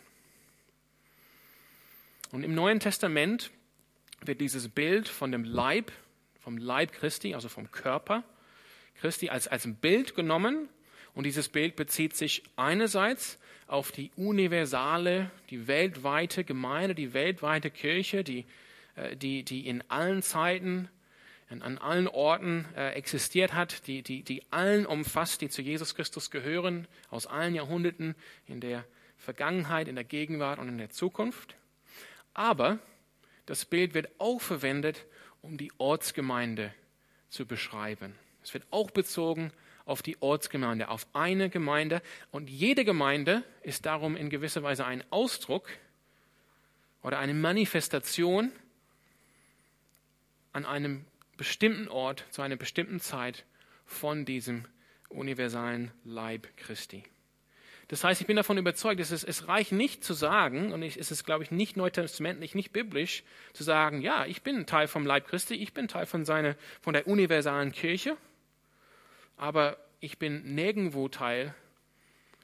Und 2.33 2.43
im 2.43 2.55
Neuen 2.55 2.81
Testament 2.81 3.51
wird 4.21 4.41
dieses 4.41 4.69
Bild 4.69 5.09
von 5.09 5.33
dem 5.33 5.45
Leib, 5.45 5.93
vom 6.41 6.59
Leib 6.59 6.93
Christi, 6.93 7.35
also 7.35 7.49
vom 7.49 7.71
Körper, 7.71 8.25
Christi 8.97 9.29
als, 9.29 9.49
als 9.49 9.65
ein 9.65 9.77
Bild 9.77 10.15
genommen. 10.15 10.69
Und 11.15 11.25
dieses 11.25 11.49
Bild 11.49 11.77
bezieht 11.77 12.17
sich 12.17 12.43
einerseits 12.57 13.39
auf 13.67 13.91
die 13.91 14.11
universale, 14.17 15.31
die 15.51 15.67
weltweite 15.67 16.45
Gemeinde, 16.45 16.95
die 16.95 17.15
weltweite 17.15 17.71
Kirche, 17.71 18.23
die, 18.23 18.45
äh, 18.97 19.17
die, 19.17 19.43
die 19.43 19.67
in 19.67 19.83
allen 19.91 20.23
Zeiten, 20.23 20.89
an 21.49 21.79
allen 21.79 22.09
Orten 22.09 22.67
äh, 22.77 22.91
existiert 22.93 23.55
hat, 23.55 23.87
die, 23.87 24.03
die, 24.03 24.23
die 24.23 24.43
allen 24.51 24.85
umfasst, 24.85 25.41
die 25.41 25.49
zu 25.49 25.63
Jesus 25.63 25.95
Christus 25.95 26.31
gehören, 26.31 26.89
aus 27.09 27.27
allen 27.27 27.55
Jahrhunderten, 27.55 28.17
in 28.47 28.61
der 28.61 28.85
Vergangenheit, 29.17 29.89
in 29.89 29.95
der 29.95 30.05
Gegenwart 30.05 30.59
und 30.59 30.69
in 30.69 30.79
der 30.79 30.91
Zukunft. 30.91 31.55
Aber 32.35 32.79
das 33.47 33.65
Bild 33.65 33.95
wird 33.95 34.09
auch 34.19 34.41
verwendet, 34.41 35.07
um 35.41 35.57
die 35.57 35.73
Ortsgemeinde 35.79 36.75
zu 37.31 37.47
beschreiben. 37.47 38.15
Es 38.43 38.53
wird 38.53 38.65
auch 38.71 38.91
bezogen 38.91 39.53
auf 39.85 40.03
die 40.03 40.21
Ortsgemeinde, 40.21 40.89
auf 40.89 41.07
eine 41.13 41.49
Gemeinde. 41.49 42.03
Und 42.33 42.51
jede 42.51 42.85
Gemeinde 42.85 43.45
ist 43.63 43.87
darum 43.87 44.17
in 44.17 44.31
gewisser 44.31 44.63
Weise 44.63 44.85
ein 44.85 45.05
Ausdruck 45.11 45.69
oder 47.03 47.19
eine 47.21 47.35
Manifestation 47.35 48.51
an 50.53 50.67
einem 50.67 51.05
bestimmten 51.37 51.89
Ort, 51.89 52.25
zu 52.31 52.43
einer 52.43 52.57
bestimmten 52.57 53.01
Zeit 53.01 53.45
von 53.85 54.25
diesem 54.25 54.65
universalen 55.09 55.91
Leib 56.05 56.49
Christi. 56.57 57.05
Das 57.89 58.03
heißt, 58.03 58.21
ich 58.21 58.27
bin 58.27 58.37
davon 58.37 58.59
überzeugt, 58.59 59.01
es, 59.01 59.13
es 59.13 59.47
reicht 59.47 59.71
nicht 59.71 60.03
zu 60.03 60.13
sagen, 60.13 60.73
und 60.73 60.83
es 60.83 61.11
ist, 61.11 61.25
glaube 61.25 61.45
ich, 61.45 61.53
nicht 61.53 61.77
neutestamentlich, 61.77 62.57
nicht 62.57 62.73
biblisch, 62.73 63.23
zu 63.53 63.63
sagen, 63.63 64.03
ja, 64.03 64.27
ich 64.27 64.43
bin 64.43 64.67
Teil 64.67 64.89
vom 64.89 65.07
Leib 65.07 65.29
Christi, 65.29 65.55
ich 65.55 65.73
bin 65.73 65.87
Teil 65.87 66.07
von, 66.07 66.25
seine, 66.25 66.57
von 66.81 66.95
der 66.95 67.07
universalen 67.07 67.71
Kirche, 67.71 68.17
aber 69.37 69.77
ich 70.01 70.19
bin 70.19 70.55
nirgendwo 70.55 71.09
Teil, 71.09 71.55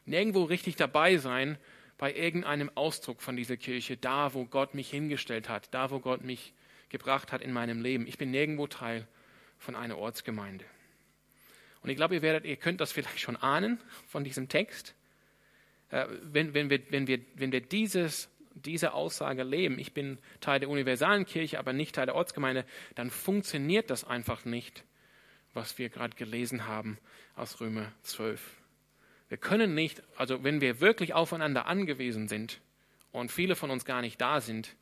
nirgendwo 0.05 0.45
richtig 0.45 0.77
dabei 0.77 1.17
sein 1.17 1.59
bei 1.99 2.15
irgendeinem 2.15 2.71
Ausdruck 2.77 3.21
von 3.21 3.37
dieser 3.37 3.57
Kirche, 3.57 3.97
da 3.97 4.35
wo 4.35 4.45
Gott 4.45 4.75
mich 4.75 4.91
hingestellt 4.91 5.49
hat, 5.49 5.75
da 5.75 5.91
wo 5.91 5.99
Gott 5.99 6.23
mich 6.23 6.53
gebracht 6.93 7.33
hat 7.33 7.43
in 7.43 7.53
meinem 7.53 7.83
Leben. 7.83 8.07
Ich 8.07 8.19
bin 8.19 8.31
nirgendwo 8.31 8.69
Teil 8.69 9.09
von 9.59 9.75
einer 9.75 9.99
Ortsgemeinde. 9.99 10.65
Und 11.83 11.91
ich 11.91 11.97
glaube, 11.97 12.15
ihr, 12.15 12.23
werdet, 12.23 12.45
ihr 12.45 12.57
könnt 12.57 12.81
das 12.81 12.93
vielleicht 12.93 13.19
schon 13.19 13.35
ahnen 13.37 13.81
von 14.07 14.23
diesem 14.23 14.49
Text. 14.49 14.95
Äh, 15.91 16.07
wenn, 16.23 16.55
wenn, 16.55 16.71
wir, 16.71 16.81
wenn, 16.91 17.09
wir, 17.09 17.19
wenn 17.35 17.51
wir 17.51 17.61
dieses, 17.61 18.29
diese 18.55 18.93
Aussage 18.93 19.43
leben, 19.43 19.81
ich 19.81 19.93
bin 19.93 20.19
Teil 20.41 20.61
der 20.61 20.69
universalen 20.69 21.27
Kirche, 21.27 21.59
aber 21.59 21.73
nicht 21.73 21.97
Teil 21.97 22.07
der 22.07 22.15
Ortsgemeinde, 22.15 22.65
dann 22.95 23.11
funktioniert 23.11 23.91
das 23.91 24.05
einfach 24.05 24.45
nicht 24.45 24.85
was 25.55 25.79
wir 25.79 25.89
gerade 25.89 26.17
gelesen 26.17 26.67
haben 26.67 26.99
aus 27.37 27.61
Römer 27.61 27.93
12. 28.03 28.41
Wir 29.29 29.39
können 29.39 29.75
nicht, 29.75 30.03
also 30.17 30.45
wenn 30.45 30.61
wir 30.61 30.81
wirklich 30.81 31.15
aufeinander 31.15 31.67
angewiesen 31.67 32.29
sind 32.29 32.61
und 33.13 33.31
viele 33.31 33.57
von 33.57 33.71
uns 33.71 33.85
gar 33.85 34.03
nicht 34.03 34.21
da 34.21 34.41
sind, 34.41 34.75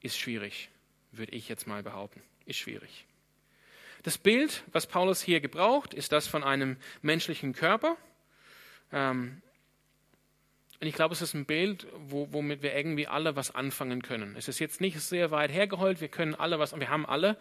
ist 0.00 0.18
schwierig, 0.18 0.70
würde 1.12 1.32
ich 1.32 1.48
jetzt 1.48 1.66
mal 1.66 1.82
behaupten. 1.82 2.22
Ist 2.46 2.58
schwierig. 2.58 3.06
Das 4.02 4.16
Bild, 4.16 4.64
was 4.72 4.86
Paulus 4.86 5.20
hier 5.20 5.40
gebraucht, 5.40 5.92
ist 5.92 6.12
das 6.12 6.26
von 6.26 6.42
einem 6.42 6.76
menschlichen 7.02 7.52
Körper. 7.52 7.96
Ähm, 8.92 9.42
und 10.80 10.86
ich 10.86 10.94
glaube, 10.94 11.12
es 11.12 11.20
ist 11.20 11.34
ein 11.34 11.44
Bild, 11.44 11.86
wo, 11.94 12.32
womit 12.32 12.62
wir 12.62 12.74
irgendwie 12.74 13.06
alle 13.06 13.36
was 13.36 13.54
anfangen 13.54 14.00
können. 14.00 14.34
Es 14.36 14.48
ist 14.48 14.58
jetzt 14.58 14.80
nicht 14.80 14.98
sehr 15.00 15.30
weit 15.30 15.52
hergeholt. 15.52 16.00
Wir 16.00 16.08
können 16.08 16.34
alle 16.34 16.58
was, 16.58 16.78
wir 16.78 16.88
haben 16.88 17.04
alle 17.04 17.36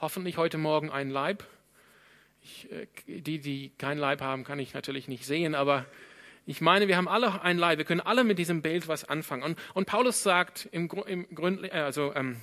hoffentlich 0.00 0.36
heute 0.36 0.58
Morgen 0.58 0.90
einen 0.90 1.10
Leib. 1.10 1.44
Ich, 2.42 2.70
äh, 2.70 2.86
die, 3.06 3.40
die 3.40 3.72
kein 3.78 3.98
Leib 3.98 4.20
haben, 4.20 4.44
kann 4.44 4.60
ich 4.60 4.74
natürlich 4.74 5.08
nicht 5.08 5.24
sehen, 5.24 5.56
aber 5.56 5.86
ich 6.46 6.60
meine, 6.60 6.88
wir 6.88 6.96
haben 6.96 7.08
alle 7.08 7.42
ein 7.42 7.58
Leib. 7.58 7.78
Wir 7.78 7.84
können 7.84 8.02
alle 8.02 8.22
mit 8.22 8.38
diesem 8.38 8.62
Bild 8.62 8.86
was 8.86 9.04
anfangen. 9.04 9.42
Und, 9.42 9.58
und 9.72 9.86
Paulus 9.86 10.22
sagt 10.22 10.68
im, 10.70 10.88
im 11.06 11.34
Grund, 11.34 11.64
äh, 11.64 11.70
also 11.70 12.14
ähm, 12.14 12.36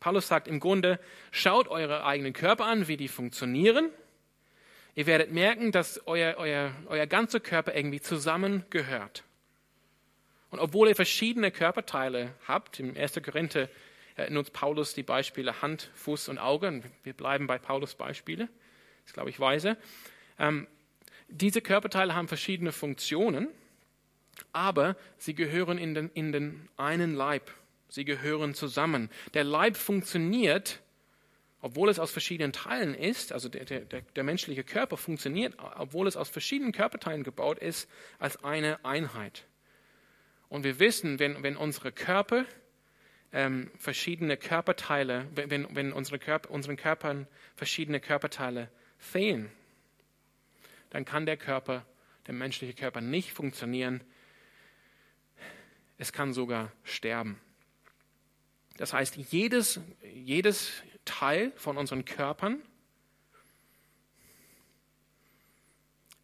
Paulus 0.00 0.28
sagt 0.28 0.48
im 0.48 0.60
Grunde, 0.60 1.00
schaut 1.30 1.68
eure 1.68 2.04
eigenen 2.04 2.32
Körper 2.32 2.66
an, 2.66 2.88
wie 2.88 2.96
die 2.96 3.08
funktionieren. 3.08 3.90
Ihr 4.94 5.06
werdet 5.06 5.32
merken, 5.32 5.72
dass 5.72 6.06
euer, 6.06 6.36
euer, 6.38 6.72
euer 6.86 7.06
ganzer 7.06 7.40
Körper 7.40 7.74
irgendwie 7.74 8.00
zusammengehört. 8.00 9.24
Und 10.50 10.60
obwohl 10.60 10.88
ihr 10.88 10.96
verschiedene 10.96 11.50
Körperteile 11.50 12.34
habt, 12.46 12.80
im 12.80 12.96
1. 12.96 13.20
Korinther 13.22 13.68
äh, 14.16 14.30
nutzt 14.30 14.52
Paulus 14.52 14.94
die 14.94 15.02
Beispiele 15.02 15.62
Hand, 15.62 15.90
Fuß 15.94 16.28
und 16.28 16.38
Auge. 16.38 16.82
Wir 17.04 17.12
bleiben 17.12 17.46
bei 17.46 17.58
Paulus 17.58 17.94
Beispiele 17.94 18.48
ist, 19.08 19.14
glaube 19.14 19.30
ich, 19.30 19.40
weise. 19.40 19.76
Ähm, 20.38 20.66
diese 21.28 21.60
Körperteile 21.60 22.14
haben 22.14 22.28
verschiedene 22.28 22.72
Funktionen, 22.72 23.48
aber 24.52 24.96
sie 25.16 25.34
gehören 25.34 25.78
in 25.78 25.94
den, 25.94 26.10
in 26.10 26.32
den 26.32 26.68
einen 26.76 27.14
Leib. 27.14 27.50
Sie 27.88 28.04
gehören 28.04 28.54
zusammen. 28.54 29.10
Der 29.34 29.44
Leib 29.44 29.76
funktioniert, 29.76 30.80
obwohl 31.60 31.88
es 31.88 31.98
aus 31.98 32.10
verschiedenen 32.10 32.52
Teilen 32.52 32.94
ist, 32.94 33.32
also 33.32 33.48
der, 33.48 33.64
der, 33.64 33.80
der 33.80 34.24
menschliche 34.24 34.62
Körper 34.62 34.96
funktioniert, 34.96 35.54
obwohl 35.58 36.06
es 36.06 36.16
aus 36.16 36.28
verschiedenen 36.28 36.72
Körperteilen 36.72 37.24
gebaut 37.24 37.58
ist, 37.58 37.90
als 38.18 38.42
eine 38.44 38.84
Einheit. 38.84 39.46
Und 40.48 40.64
wir 40.64 40.78
wissen, 40.78 41.18
wenn, 41.18 41.42
wenn 41.42 41.56
unsere 41.56 41.92
Körper 41.92 42.44
ähm, 43.32 43.70
verschiedene 43.76 44.36
Körperteile, 44.36 45.26
wenn, 45.34 45.74
wenn 45.74 45.92
unsere 45.92 46.18
Körper, 46.18 46.50
unseren 46.50 46.76
Körpern 46.76 47.26
verschiedene 47.56 48.00
Körperteile 48.00 48.70
fehlen, 48.98 49.50
dann 50.90 51.04
kann 51.04 51.26
der 51.26 51.36
Körper, 51.36 51.84
der 52.26 52.34
menschliche 52.34 52.74
Körper 52.74 53.00
nicht 53.00 53.32
funktionieren. 53.32 54.02
Es 55.98 56.12
kann 56.12 56.32
sogar 56.32 56.72
sterben. 56.84 57.38
Das 58.78 58.94
heißt, 58.94 59.16
jedes, 59.16 59.80
jedes 60.02 60.72
Teil 61.04 61.52
von 61.56 61.76
unseren 61.76 62.06
Körpern 62.06 62.62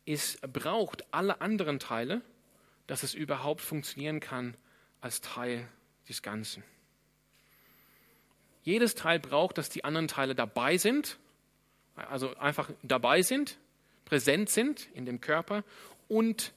ist, 0.07 0.41
braucht 0.51 1.13
alle 1.13 1.43
anderen 1.43 1.79
Teile, 1.79 2.23
dass 2.87 3.03
es 3.03 3.13
überhaupt 3.13 3.61
funktionieren 3.61 4.21
kann 4.21 4.57
als 5.03 5.21
Teil 5.21 5.69
des 6.09 6.23
Ganzen. 6.23 6.65
Jedes 8.63 8.95
Teil 8.95 9.21
braucht, 9.21 9.59
dass 9.59 9.69
die 9.69 9.85
anderen 9.85 10.09
Teile 10.09 10.35
dabei 10.35 10.79
sind 10.79 11.19
also 11.97 12.35
einfach 12.37 12.71
dabei 12.83 13.23
sind, 13.23 13.59
präsent 14.05 14.51
sind 14.51 14.89
in 14.95 15.07
dem 15.07 15.21
Körper 15.21 15.65
und 16.09 16.53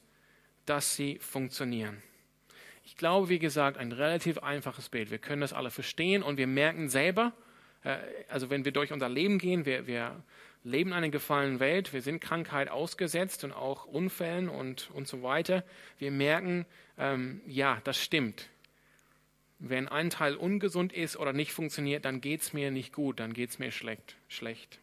dass 0.66 0.96
sie 0.96 1.18
funktionieren. 1.18 2.02
Ich 2.88 2.96
glaube, 2.96 3.28
wie 3.28 3.38
gesagt, 3.38 3.76
ein 3.76 3.92
relativ 3.92 4.38
einfaches 4.38 4.88
Bild. 4.88 5.10
Wir 5.10 5.18
können 5.18 5.42
das 5.42 5.52
alle 5.52 5.70
verstehen 5.70 6.22
und 6.22 6.38
wir 6.38 6.46
merken 6.46 6.88
selber, 6.88 7.34
äh, 7.84 7.98
also 8.28 8.48
wenn 8.48 8.64
wir 8.64 8.72
durch 8.72 8.94
unser 8.94 9.10
Leben 9.10 9.36
gehen, 9.38 9.66
wir, 9.66 9.86
wir 9.86 10.24
leben 10.64 10.90
in 10.90 10.96
einer 10.96 11.10
gefallenen 11.10 11.60
Welt, 11.60 11.92
wir 11.92 12.00
sind 12.00 12.20
Krankheit 12.20 12.70
ausgesetzt 12.70 13.44
und 13.44 13.52
auch 13.52 13.84
Unfällen 13.84 14.48
und, 14.48 14.90
und 14.94 15.06
so 15.06 15.22
weiter. 15.22 15.64
Wir 15.98 16.10
merken, 16.10 16.64
ähm, 16.96 17.42
ja, 17.46 17.78
das 17.84 18.02
stimmt. 18.02 18.48
Wenn 19.58 19.86
ein 19.86 20.08
Teil 20.08 20.34
ungesund 20.34 20.94
ist 20.94 21.18
oder 21.18 21.34
nicht 21.34 21.52
funktioniert, 21.52 22.06
dann 22.06 22.22
geht 22.22 22.40
es 22.40 22.54
mir 22.54 22.70
nicht 22.70 22.94
gut, 22.94 23.20
dann 23.20 23.34
geht 23.34 23.50
es 23.50 23.58
mir 23.58 23.70
schlecht, 23.70 24.16
schlecht. 24.28 24.78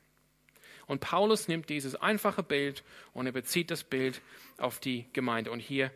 Und 0.86 1.02
Paulus 1.02 1.48
nimmt 1.48 1.72
dieses 1.72 1.96
einfache 1.96 2.44
Bild 2.44 2.84
und 3.14 3.26
er 3.26 3.32
bezieht 3.32 3.72
das 3.72 3.84
Bild 3.84 4.22
auf 4.60 4.80
die 4.80 5.08
Gemeinde 5.12 5.50
und 5.50 5.60
hier 5.60 5.90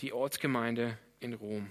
die 0.00 0.12
Ortsgemeinde 0.12 0.98
in 1.24 1.34
Rom. 1.34 1.70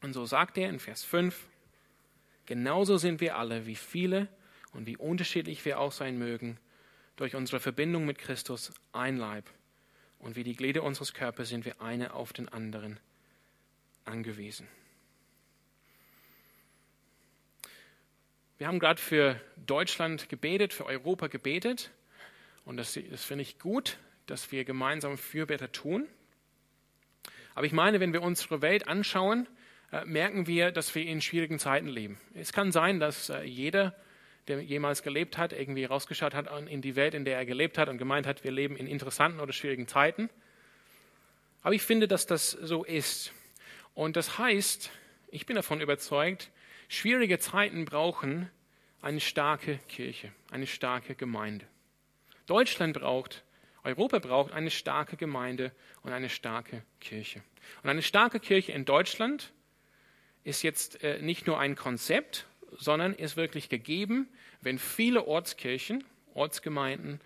Und 0.00 0.12
so 0.12 0.24
sagt 0.24 0.56
er 0.56 0.68
in 0.68 0.78
Vers 0.78 1.04
5, 1.04 1.48
genauso 2.46 2.96
sind 2.96 3.20
wir 3.20 3.36
alle, 3.36 3.66
wie 3.66 3.76
viele 3.76 4.28
und 4.72 4.86
wie 4.86 4.96
unterschiedlich 4.96 5.64
wir 5.64 5.78
auch 5.80 5.92
sein 5.92 6.18
mögen, 6.18 6.58
durch 7.16 7.34
unsere 7.34 7.60
Verbindung 7.60 8.06
mit 8.06 8.18
Christus 8.18 8.72
ein 8.92 9.16
Leib. 9.16 9.48
Und 10.18 10.36
wie 10.36 10.44
die 10.44 10.56
Glieder 10.56 10.82
unseres 10.82 11.12
Körpers 11.12 11.48
sind 11.48 11.64
wir 11.64 11.80
eine 11.82 12.14
auf 12.14 12.32
den 12.32 12.48
anderen 12.48 12.98
angewiesen. 14.04 14.66
Wir 18.56 18.68
haben 18.68 18.78
gerade 18.78 19.00
für 19.00 19.40
Deutschland 19.56 20.28
gebetet, 20.28 20.72
für 20.72 20.86
Europa 20.86 21.26
gebetet. 21.26 21.90
Und 22.64 22.76
das, 22.76 22.98
das 23.10 23.24
finde 23.24 23.42
ich 23.42 23.58
gut, 23.58 23.98
dass 24.26 24.52
wir 24.52 24.64
gemeinsam 24.64 25.18
Fürbitte 25.18 25.70
tun. 25.70 26.06
Aber 27.54 27.66
ich 27.66 27.72
meine, 27.72 28.00
wenn 28.00 28.12
wir 28.12 28.22
unsere 28.22 28.62
Welt 28.62 28.88
anschauen, 28.88 29.46
äh, 29.92 30.04
merken 30.04 30.46
wir, 30.46 30.72
dass 30.72 30.94
wir 30.94 31.04
in 31.04 31.20
schwierigen 31.20 31.58
Zeiten 31.58 31.88
leben. 31.88 32.18
Es 32.34 32.52
kann 32.52 32.72
sein, 32.72 32.98
dass 32.98 33.28
äh, 33.28 33.42
jeder, 33.42 33.94
der 34.48 34.60
jemals 34.60 35.02
gelebt 35.02 35.38
hat, 35.38 35.52
irgendwie 35.52 35.84
rausgeschaut 35.84 36.34
hat 36.34 36.48
in 36.68 36.82
die 36.82 36.96
Welt, 36.96 37.14
in 37.14 37.24
der 37.24 37.36
er 37.36 37.46
gelebt 37.46 37.78
hat 37.78 37.88
und 37.88 37.98
gemeint 37.98 38.26
hat, 38.26 38.44
wir 38.44 38.50
leben 38.50 38.76
in 38.76 38.86
interessanten 38.86 39.40
oder 39.40 39.52
schwierigen 39.52 39.86
Zeiten. 39.86 40.28
Aber 41.62 41.74
ich 41.74 41.82
finde, 41.82 42.08
dass 42.08 42.26
das 42.26 42.50
so 42.50 42.84
ist. 42.84 43.32
Und 43.94 44.16
das 44.16 44.38
heißt, 44.38 44.90
ich 45.28 45.46
bin 45.46 45.56
davon 45.56 45.80
überzeugt, 45.80 46.50
schwierige 46.88 47.38
Zeiten 47.38 47.84
brauchen 47.84 48.50
eine 49.00 49.20
starke 49.20 49.78
Kirche, 49.88 50.32
eine 50.50 50.66
starke 50.66 51.14
Gemeinde. 51.14 51.66
Deutschland 52.46 52.98
braucht, 52.98 53.43
Europa 53.84 54.18
braucht 54.18 54.52
eine 54.52 54.70
starke 54.70 55.16
Gemeinde 55.16 55.72
und 56.02 56.12
eine 56.12 56.30
starke 56.30 56.82
Kirche. 57.00 57.42
Und 57.82 57.90
eine 57.90 58.02
starke 58.02 58.40
Kirche 58.40 58.72
in 58.72 58.84
Deutschland 58.84 59.52
ist 60.42 60.62
jetzt 60.62 61.02
äh, 61.02 61.20
nicht 61.20 61.46
nur 61.46 61.58
ein 61.58 61.76
Konzept, 61.76 62.46
sondern 62.76 63.14
ist 63.14 63.36
wirklich 63.36 63.68
gegeben, 63.68 64.28
wenn 64.60 64.78
viele 64.78 65.26
Ortskirchen, 65.26 66.02
Ortsgemeinden 66.34 67.20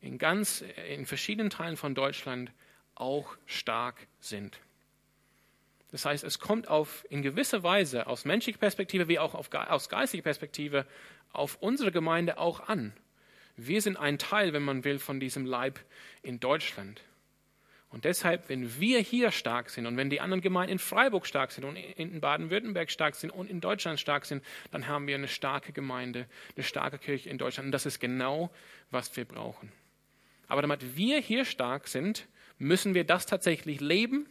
in 0.00 0.18
ganz 0.18 0.64
in 0.88 1.06
verschiedenen 1.06 1.50
Teilen 1.50 1.76
von 1.76 1.94
Deutschland 1.94 2.52
auch 2.94 3.36
stark 3.46 4.06
sind. 4.20 4.58
Das 5.90 6.04
heißt, 6.04 6.24
es 6.24 6.38
kommt 6.38 6.68
auf, 6.68 7.04
in 7.08 7.22
gewisser 7.22 7.62
Weise 7.62 8.06
aus 8.06 8.24
menschlicher 8.24 8.58
Perspektive 8.58 9.08
wie 9.08 9.18
auch 9.18 9.34
auf, 9.34 9.52
aus 9.52 9.88
geistiger 9.88 10.22
Perspektive 10.22 10.86
auf 11.32 11.56
unsere 11.60 11.92
Gemeinde 11.92 12.38
auch 12.38 12.68
an. 12.68 12.92
Wir 13.56 13.80
sind 13.80 13.96
ein 13.96 14.18
Teil, 14.18 14.52
wenn 14.52 14.62
man 14.62 14.84
will, 14.84 14.98
von 14.98 15.20
diesem 15.20 15.46
Leib 15.46 15.78
in 16.22 16.40
Deutschland. 16.40 17.02
Und 17.88 18.04
deshalb, 18.04 18.48
wenn 18.48 18.80
wir 18.80 18.98
hier 18.98 19.30
stark 19.30 19.70
sind 19.70 19.86
und 19.86 19.96
wenn 19.96 20.10
die 20.10 20.20
anderen 20.20 20.40
Gemeinden 20.40 20.72
in 20.72 20.78
Freiburg 20.80 21.26
stark 21.26 21.52
sind 21.52 21.64
und 21.64 21.76
in 21.76 22.20
Baden-Württemberg 22.20 22.90
stark 22.90 23.14
sind 23.14 23.30
und 23.30 23.48
in 23.48 23.60
Deutschland 23.60 24.00
stark 24.00 24.24
sind, 24.24 24.44
dann 24.72 24.88
haben 24.88 25.06
wir 25.06 25.14
eine 25.14 25.28
starke 25.28 25.72
Gemeinde, 25.72 26.26
eine 26.56 26.64
starke 26.64 26.98
Kirche 26.98 27.30
in 27.30 27.38
Deutschland. 27.38 27.66
Und 27.66 27.72
das 27.72 27.86
ist 27.86 28.00
genau, 28.00 28.50
was 28.90 29.16
wir 29.16 29.24
brauchen. 29.24 29.70
Aber 30.48 30.62
damit 30.62 30.96
wir 30.96 31.20
hier 31.20 31.44
stark 31.44 31.86
sind, 31.86 32.26
müssen 32.58 32.94
wir 32.94 33.04
das 33.04 33.26
tatsächlich 33.26 33.80
leben 33.80 34.26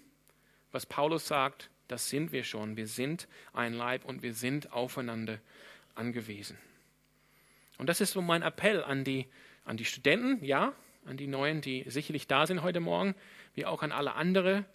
was 0.74 0.86
Paulus 0.88 1.28
sagt, 1.28 1.70
das 1.88 2.10
sind 2.10 2.32
wir 2.34 2.44
schon. 2.44 2.76
Wir 2.76 2.88
sind 2.88 3.28
ein 3.54 3.74
Leib 3.74 4.04
und 4.04 4.24
wir 4.24 4.34
sind 4.34 4.74
aufeinander 4.74 5.40
angewiesen. 5.96 6.58
Und 7.78 7.88
das 7.88 8.02
ist 8.02 8.12
so 8.12 8.22
mein 8.22 8.42
Appell 8.42 8.84
an 8.84 9.04
die, 9.04 9.28
an 9.66 9.78
die 9.78 9.86
Studenten, 9.86 10.44
ja, 10.44 10.74
an 11.06 11.18
die 11.18 11.28
Neuen, 11.28 11.62
die 11.62 11.84
sicherlich 11.88 12.28
da 12.28 12.48
sind 12.48 12.62
heute 12.62 12.80
Morgen, 12.80 13.16
wie 13.56 13.66
auch 13.66 13.84
an 13.84 13.92
alle 13.92 14.14
anderen. 14.14 14.66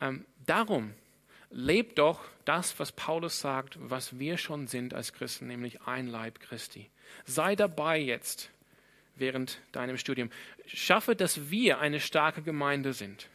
Ähm, 0.00 0.24
darum, 0.46 0.92
lebt 1.50 1.98
doch 1.98 2.20
das, 2.44 2.78
was 2.78 2.92
Paulus 2.92 3.40
sagt, 3.40 3.78
was 3.80 4.18
wir 4.18 4.36
schon 4.36 4.66
sind 4.66 4.92
als 4.92 5.12
Christen, 5.12 5.46
nämlich 5.46 5.82
ein 5.82 6.06
Leib 6.06 6.40
Christi. 6.40 6.90
Sei 7.24 7.56
dabei 7.56 7.98
jetzt 7.98 8.50
während 9.16 9.60
deinem 9.72 9.96
Studium. 9.96 10.30
Schaffe, 10.66 11.14
dass 11.14 11.50
wir 11.50 11.78
eine 11.78 12.00
starke 12.00 12.42
Gemeinde 12.42 12.92
sind 12.92 13.28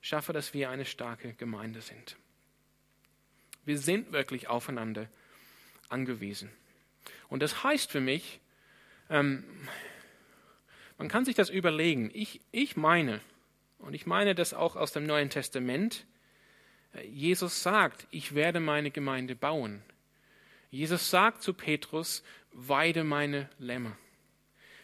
schaffe, 0.00 0.32
dass 0.32 0.54
wir 0.54 0.70
eine 0.70 0.84
starke 0.84 1.34
Gemeinde 1.34 1.80
sind. 1.80 2.16
Wir 3.64 3.78
sind 3.78 4.12
wirklich 4.12 4.48
aufeinander 4.48 5.08
angewiesen. 5.88 6.50
Und 7.30 7.40
das 7.42 7.64
heißt 7.64 7.90
für 7.90 8.00
mich, 8.00 8.40
ähm, 9.08 9.44
man 10.98 11.08
kann 11.08 11.24
sich 11.24 11.34
das 11.34 11.48
überlegen. 11.48 12.10
Ich, 12.12 12.40
ich 12.52 12.76
meine, 12.76 13.20
und 13.78 13.94
ich 13.94 14.04
meine 14.04 14.34
das 14.34 14.52
auch 14.52 14.76
aus 14.76 14.92
dem 14.92 15.06
Neuen 15.06 15.30
Testament, 15.30 16.04
äh, 16.92 17.06
Jesus 17.06 17.62
sagt, 17.62 18.06
ich 18.10 18.34
werde 18.34 18.60
meine 18.60 18.90
Gemeinde 18.90 19.34
bauen. 19.34 19.82
Jesus 20.70 21.08
sagt 21.08 21.42
zu 21.42 21.54
Petrus, 21.54 22.22
weide 22.52 23.04
meine 23.04 23.48
Lämmer. 23.58 23.96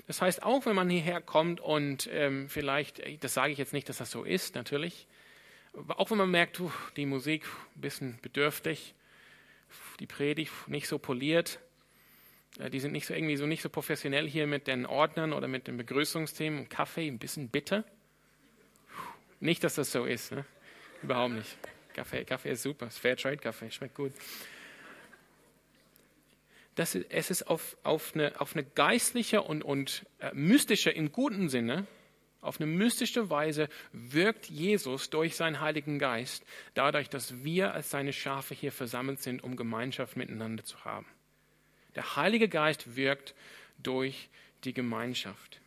Das 0.06 0.22
heißt, 0.22 0.42
auch 0.44 0.64
wenn 0.66 0.76
man 0.76 0.88
hierher 0.88 1.20
kommt 1.20 1.60
und 1.60 2.08
ähm, 2.12 2.48
vielleicht, 2.48 3.00
äh, 3.00 3.18
das 3.18 3.34
sage 3.34 3.52
ich 3.52 3.58
jetzt 3.58 3.72
nicht, 3.72 3.88
dass 3.88 3.98
das 3.98 4.10
so 4.10 4.22
ist, 4.22 4.54
natürlich, 4.54 5.08
auch 5.88 6.10
wenn 6.10 6.18
man 6.18 6.30
merkt, 6.30 6.60
die 6.96 7.06
Musik 7.06 7.44
ein 7.74 7.80
bisschen 7.80 8.18
bedürftig, 8.22 8.94
die 10.00 10.06
Predigt 10.06 10.52
nicht 10.68 10.88
so 10.88 10.98
poliert, 10.98 11.58
die 12.72 12.80
sind 12.80 12.92
nicht 12.92 13.06
so 13.06 13.14
irgendwie 13.14 13.36
so 13.36 13.46
nicht 13.46 13.62
so 13.62 13.68
professionell 13.68 14.28
hier 14.28 14.46
mit 14.46 14.66
den 14.66 14.86
Ordnern 14.86 15.32
oder 15.32 15.48
mit 15.48 15.66
den 15.66 15.76
Begrüßungsthemen, 15.76 16.68
Kaffee 16.68 17.08
ein 17.08 17.18
bisschen 17.18 17.48
bitter. 17.48 17.84
Nicht, 19.40 19.62
dass 19.64 19.74
das 19.74 19.92
so 19.92 20.04
ist, 20.04 20.32
ne? 20.32 20.44
überhaupt 21.02 21.34
nicht. 21.34 21.58
Kaffee, 21.94 22.24
Kaffee 22.24 22.50
ist 22.50 22.62
super, 22.62 22.86
ist 22.86 22.98
Fairtrade 22.98 23.36
Kaffee, 23.38 23.70
schmeckt 23.70 23.94
gut 23.94 24.12
dass 26.76 26.94
es 26.94 27.30
ist 27.30 27.48
auf, 27.48 27.76
auf, 27.82 28.14
eine, 28.14 28.38
auf 28.40 28.54
eine 28.54 28.64
geistliche 28.64 29.42
und, 29.42 29.64
und 29.64 30.06
äh, 30.20 30.30
mystische, 30.34 30.90
im 30.90 31.10
guten 31.10 31.48
Sinne, 31.48 31.86
auf 32.42 32.60
eine 32.60 32.70
mystische 32.70 33.28
Weise 33.28 33.68
wirkt 33.92 34.46
Jesus 34.46 35.10
durch 35.10 35.34
seinen 35.34 35.60
Heiligen 35.60 35.98
Geist, 35.98 36.44
dadurch, 36.74 37.08
dass 37.08 37.42
wir 37.42 37.72
als 37.72 37.90
seine 37.90 38.12
Schafe 38.12 38.54
hier 38.54 38.72
versammelt 38.72 39.20
sind, 39.20 39.42
um 39.42 39.56
Gemeinschaft 39.56 40.16
miteinander 40.16 40.64
zu 40.64 40.84
haben. 40.84 41.06
Der 41.96 42.16
Heilige 42.16 42.48
Geist 42.48 42.96
wirkt 42.96 43.34
durch 43.78 44.28
die 44.64 44.72
Gemeinschaft. 44.72 45.60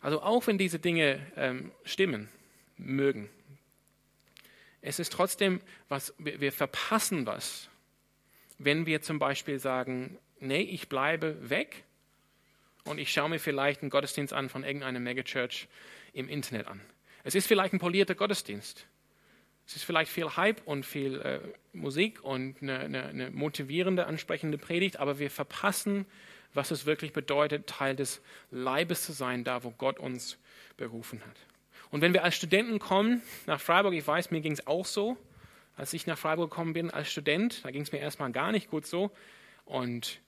Also 0.00 0.22
auch 0.22 0.46
wenn 0.46 0.58
diese 0.58 0.78
Dinge 0.78 1.20
ähm, 1.36 1.72
stimmen 1.84 2.28
mögen, 2.76 3.28
es 4.82 4.98
ist 4.98 5.12
trotzdem 5.12 5.60
was, 5.88 6.14
wir 6.18 6.52
verpassen 6.52 7.26
was, 7.26 7.68
wenn 8.58 8.86
wir 8.86 9.02
zum 9.02 9.18
Beispiel 9.18 9.58
sagen, 9.58 10.18
nee, 10.38 10.62
ich 10.62 10.88
bleibe 10.88 11.50
weg 11.50 11.84
und 12.84 12.98
ich 12.98 13.12
schaue 13.12 13.28
mir 13.28 13.38
vielleicht 13.38 13.82
einen 13.82 13.90
Gottesdienst 13.90 14.32
an 14.32 14.48
von 14.48 14.64
irgendeiner 14.64 15.00
Megachurch 15.00 15.68
im 16.12 16.28
Internet 16.28 16.66
an. 16.66 16.80
Es 17.24 17.34
ist 17.34 17.46
vielleicht 17.46 17.74
ein 17.74 17.78
polierter 17.78 18.14
Gottesdienst. 18.14 18.86
Es 19.70 19.76
ist 19.76 19.84
vielleicht 19.84 20.10
viel 20.10 20.34
Hype 20.34 20.66
und 20.66 20.84
viel 20.84 21.20
äh, 21.20 21.38
Musik 21.72 22.24
und 22.24 22.60
eine, 22.60 22.80
eine, 22.80 23.04
eine 23.04 23.30
motivierende, 23.30 24.04
ansprechende 24.04 24.58
Predigt, 24.58 24.96
aber 24.96 25.20
wir 25.20 25.30
verpassen, 25.30 26.06
was 26.52 26.72
es 26.72 26.86
wirklich 26.86 27.12
bedeutet, 27.12 27.68
Teil 27.68 27.94
des 27.94 28.20
Leibes 28.50 29.06
zu 29.06 29.12
sein, 29.12 29.44
da 29.44 29.62
wo 29.62 29.70
Gott 29.70 30.00
uns 30.00 30.38
berufen 30.76 31.20
hat. 31.24 31.36
Und 31.92 32.00
wenn 32.00 32.12
wir 32.12 32.24
als 32.24 32.34
Studenten 32.34 32.80
kommen 32.80 33.22
nach 33.46 33.60
Freiburg, 33.60 33.94
ich 33.94 34.04
weiß, 34.04 34.32
mir 34.32 34.40
ging 34.40 34.50
es 34.50 34.66
auch 34.66 34.84
so, 34.84 35.16
als 35.76 35.92
ich 35.92 36.04
nach 36.04 36.18
Freiburg 36.18 36.50
gekommen 36.50 36.72
bin 36.72 36.90
als 36.90 37.08
Student. 37.08 37.64
Da 37.64 37.70
ging 37.70 37.82
es 37.82 37.92
mir 37.92 37.98
erstmal 37.98 38.32
gar 38.32 38.50
nicht 38.50 38.72
gut 38.72 38.86
so. 38.86 39.12
Und 39.66 40.18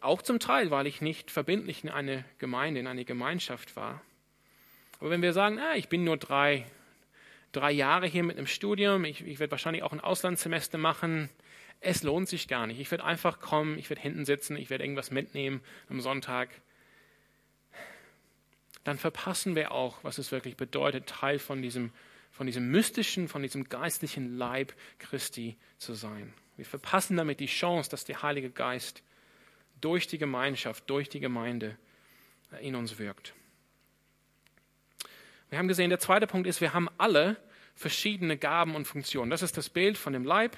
auch 0.00 0.22
zum 0.22 0.40
Teil, 0.40 0.70
weil 0.70 0.86
ich 0.86 1.02
nicht 1.02 1.30
verbindlich 1.30 1.84
in 1.84 1.90
eine 1.90 2.24
Gemeinde, 2.38 2.80
in 2.80 2.86
eine 2.86 3.04
Gemeinschaft 3.04 3.76
war. 3.76 4.00
Aber 4.98 5.10
wenn 5.10 5.20
wir 5.20 5.34
sagen, 5.34 5.58
ah, 5.58 5.74
ich 5.74 5.90
bin 5.90 6.04
nur 6.04 6.16
drei, 6.16 6.64
drei 7.52 7.72
Jahre 7.72 8.06
hier 8.06 8.22
mit 8.22 8.36
einem 8.36 8.46
Studium, 8.46 9.04
ich, 9.04 9.24
ich 9.26 9.38
werde 9.38 9.50
wahrscheinlich 9.50 9.82
auch 9.82 9.92
ein 9.92 10.00
Auslandssemester 10.00 10.78
machen, 10.78 11.28
es 11.80 12.02
lohnt 12.02 12.28
sich 12.28 12.48
gar 12.48 12.66
nicht. 12.66 12.78
Ich 12.78 12.90
werde 12.90 13.04
einfach 13.04 13.40
kommen, 13.40 13.76
ich 13.76 13.90
werde 13.90 14.02
hinten 14.02 14.24
sitzen, 14.24 14.56
ich 14.56 14.70
werde 14.70 14.84
irgendwas 14.84 15.10
mitnehmen 15.10 15.60
am 15.88 16.00
Sonntag. 16.00 16.48
Dann 18.84 18.98
verpassen 18.98 19.56
wir 19.56 19.72
auch, 19.72 20.02
was 20.04 20.18
es 20.18 20.30
wirklich 20.32 20.56
bedeutet, 20.56 21.08
Teil 21.08 21.38
von 21.38 21.60
diesem 21.60 21.92
von 22.32 22.46
diesem 22.46 22.70
mystischen, 22.70 23.28
von 23.28 23.42
diesem 23.42 23.68
geistlichen 23.68 24.36
Leib 24.36 24.72
Christi 24.98 25.56
zu 25.76 25.92
sein. 25.92 26.32
Wir 26.56 26.64
verpassen 26.64 27.16
damit 27.16 27.40
die 27.40 27.46
Chance, 27.46 27.90
dass 27.90 28.04
der 28.04 28.22
Heilige 28.22 28.50
Geist 28.50 29.02
durch 29.80 30.06
die 30.06 30.18
Gemeinschaft, 30.18 30.88
durch 30.88 31.08
die 31.08 31.20
Gemeinde 31.20 31.76
in 32.60 32.74
uns 32.74 32.98
wirkt. 32.98 33.34
Wir 35.52 35.58
haben 35.58 35.68
gesehen, 35.68 35.90
der 35.90 35.98
zweite 35.98 36.26
Punkt 36.26 36.46
ist, 36.48 36.62
wir 36.62 36.72
haben 36.72 36.88
alle 36.96 37.36
verschiedene 37.74 38.38
Gaben 38.38 38.74
und 38.74 38.86
Funktionen. 38.86 39.30
Das 39.30 39.42
ist 39.42 39.58
das 39.58 39.68
Bild 39.68 39.98
von 39.98 40.14
dem 40.14 40.24
Leib. 40.24 40.56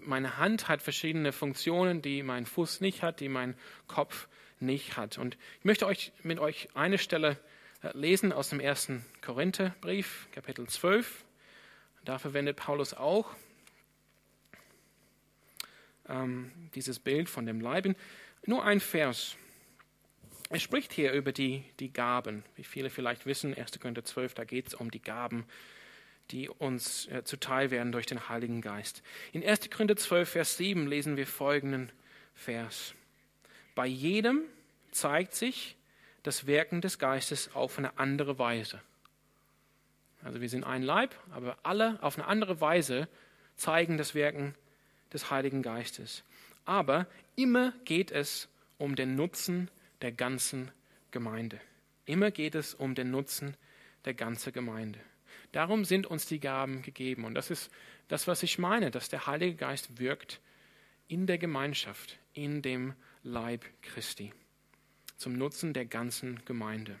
Meine 0.00 0.36
Hand 0.36 0.68
hat 0.68 0.82
verschiedene 0.82 1.32
Funktionen, 1.32 2.02
die 2.02 2.22
mein 2.22 2.44
Fuß 2.44 2.82
nicht 2.82 3.02
hat, 3.02 3.20
die 3.20 3.30
mein 3.30 3.56
Kopf 3.86 4.28
nicht 4.60 4.98
hat. 4.98 5.16
Und 5.16 5.38
ich 5.60 5.64
möchte 5.64 5.86
euch 5.86 6.12
mit 6.22 6.40
euch 6.40 6.68
eine 6.74 6.98
Stelle 6.98 7.38
äh, 7.82 7.96
lesen 7.96 8.34
aus 8.34 8.50
dem 8.50 8.60
ersten 8.60 9.02
Korintherbrief, 9.22 10.28
Kapitel 10.32 10.68
12. 10.68 11.24
Da 12.04 12.18
verwendet 12.18 12.58
Paulus 12.58 12.92
auch 12.92 13.34
ähm, 16.06 16.52
dieses 16.74 16.98
Bild 16.98 17.30
von 17.30 17.46
dem 17.46 17.62
Leib. 17.62 17.96
Nur 18.44 18.62
ein 18.62 18.80
Vers. 18.80 19.38
Er 20.50 20.60
spricht 20.60 20.92
hier 20.92 21.12
über 21.12 21.32
die, 21.32 21.64
die 21.80 21.92
Gaben. 21.92 22.44
Wie 22.56 22.64
viele 22.64 22.90
vielleicht 22.90 23.26
wissen, 23.26 23.54
1. 23.54 23.78
Korinther 23.80 24.04
12, 24.04 24.34
da 24.34 24.44
geht 24.44 24.68
es 24.68 24.74
um 24.74 24.90
die 24.90 25.02
Gaben, 25.02 25.46
die 26.30 26.48
uns 26.48 27.06
äh, 27.08 27.24
zuteil 27.24 27.70
werden 27.70 27.92
durch 27.92 28.06
den 28.06 28.28
Heiligen 28.28 28.60
Geist. 28.60 29.02
In 29.32 29.44
1. 29.44 29.70
Korinther 29.70 29.96
12, 29.96 30.28
Vers 30.28 30.56
7 30.56 30.86
lesen 30.86 31.16
wir 31.16 31.26
folgenden 31.26 31.90
Vers. 32.34 32.94
Bei 33.74 33.86
jedem 33.86 34.42
zeigt 34.90 35.34
sich 35.34 35.76
das 36.22 36.46
Wirken 36.46 36.80
des 36.80 36.98
Geistes 36.98 37.54
auf 37.54 37.78
eine 37.78 37.98
andere 37.98 38.38
Weise. 38.38 38.80
Also 40.22 40.40
wir 40.40 40.48
sind 40.48 40.64
ein 40.64 40.82
Leib, 40.82 41.14
aber 41.30 41.58
alle 41.62 42.02
auf 42.02 42.16
eine 42.16 42.26
andere 42.26 42.60
Weise 42.60 43.08
zeigen 43.56 43.98
das 43.98 44.14
Wirken 44.14 44.54
des 45.12 45.30
Heiligen 45.30 45.62
Geistes. 45.62 46.24
Aber 46.64 47.06
immer 47.36 47.72
geht 47.84 48.10
es 48.10 48.48
um 48.78 48.96
den 48.96 49.14
Nutzen 49.16 49.70
der 50.04 50.12
ganzen 50.12 50.70
Gemeinde. 51.12 51.58
Immer 52.04 52.30
geht 52.30 52.54
es 52.54 52.74
um 52.74 52.94
den 52.94 53.10
Nutzen 53.10 53.56
der 54.04 54.12
ganzen 54.12 54.52
Gemeinde. 54.52 55.00
Darum 55.50 55.86
sind 55.86 56.06
uns 56.06 56.26
die 56.26 56.40
Gaben 56.40 56.82
gegeben. 56.82 57.24
Und 57.24 57.32
das 57.32 57.50
ist 57.50 57.70
das, 58.08 58.28
was 58.28 58.42
ich 58.42 58.58
meine, 58.58 58.90
dass 58.90 59.08
der 59.08 59.26
Heilige 59.26 59.56
Geist 59.56 59.98
wirkt 59.98 60.42
in 61.08 61.26
der 61.26 61.38
Gemeinschaft, 61.38 62.18
in 62.34 62.60
dem 62.60 62.92
Leib 63.22 63.64
Christi, 63.80 64.34
zum 65.16 65.38
Nutzen 65.38 65.72
der 65.72 65.86
ganzen 65.86 66.44
Gemeinde. 66.44 66.98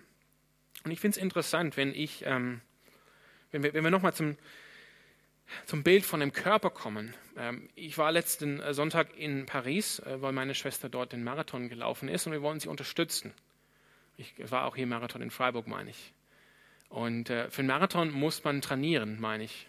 Und 0.84 0.90
ich 0.90 1.00
finde 1.00 1.18
es 1.18 1.22
interessant, 1.22 1.76
wenn 1.76 1.94
ich, 1.94 2.24
ähm, 2.24 2.62
wenn 3.50 3.62
wir, 3.62 3.74
wenn 3.74 3.84
wir 3.84 3.90
nochmal 3.90 4.14
zum, 4.14 4.38
zum 5.66 5.82
Bild 5.82 6.04
von 6.04 6.20
dem 6.20 6.32
Körper 6.32 6.70
kommen. 6.70 7.14
Ähm, 7.36 7.68
ich 7.74 7.98
war 7.98 8.12
letzten 8.12 8.60
äh, 8.60 8.74
Sonntag 8.74 9.16
in 9.16 9.46
Paris, 9.46 9.98
äh, 10.00 10.20
weil 10.20 10.32
meine 10.32 10.54
Schwester 10.54 10.88
dort 10.88 11.12
den 11.12 11.24
Marathon 11.24 11.68
gelaufen 11.68 12.08
ist 12.08 12.26
und 12.26 12.32
wir 12.32 12.42
wollen 12.42 12.60
sie 12.60 12.68
unterstützen. 12.68 13.32
Ich 14.16 14.34
war 14.50 14.64
auch 14.64 14.76
hier 14.76 14.86
Marathon 14.86 15.22
in 15.22 15.30
Freiburg, 15.30 15.66
meine 15.66 15.90
ich. 15.90 16.12
Und 16.88 17.30
äh, 17.30 17.50
für 17.50 17.62
den 17.62 17.66
Marathon 17.66 18.10
muss 18.12 18.44
man 18.44 18.60
trainieren, 18.60 19.20
meine 19.20 19.44
ich. 19.44 19.66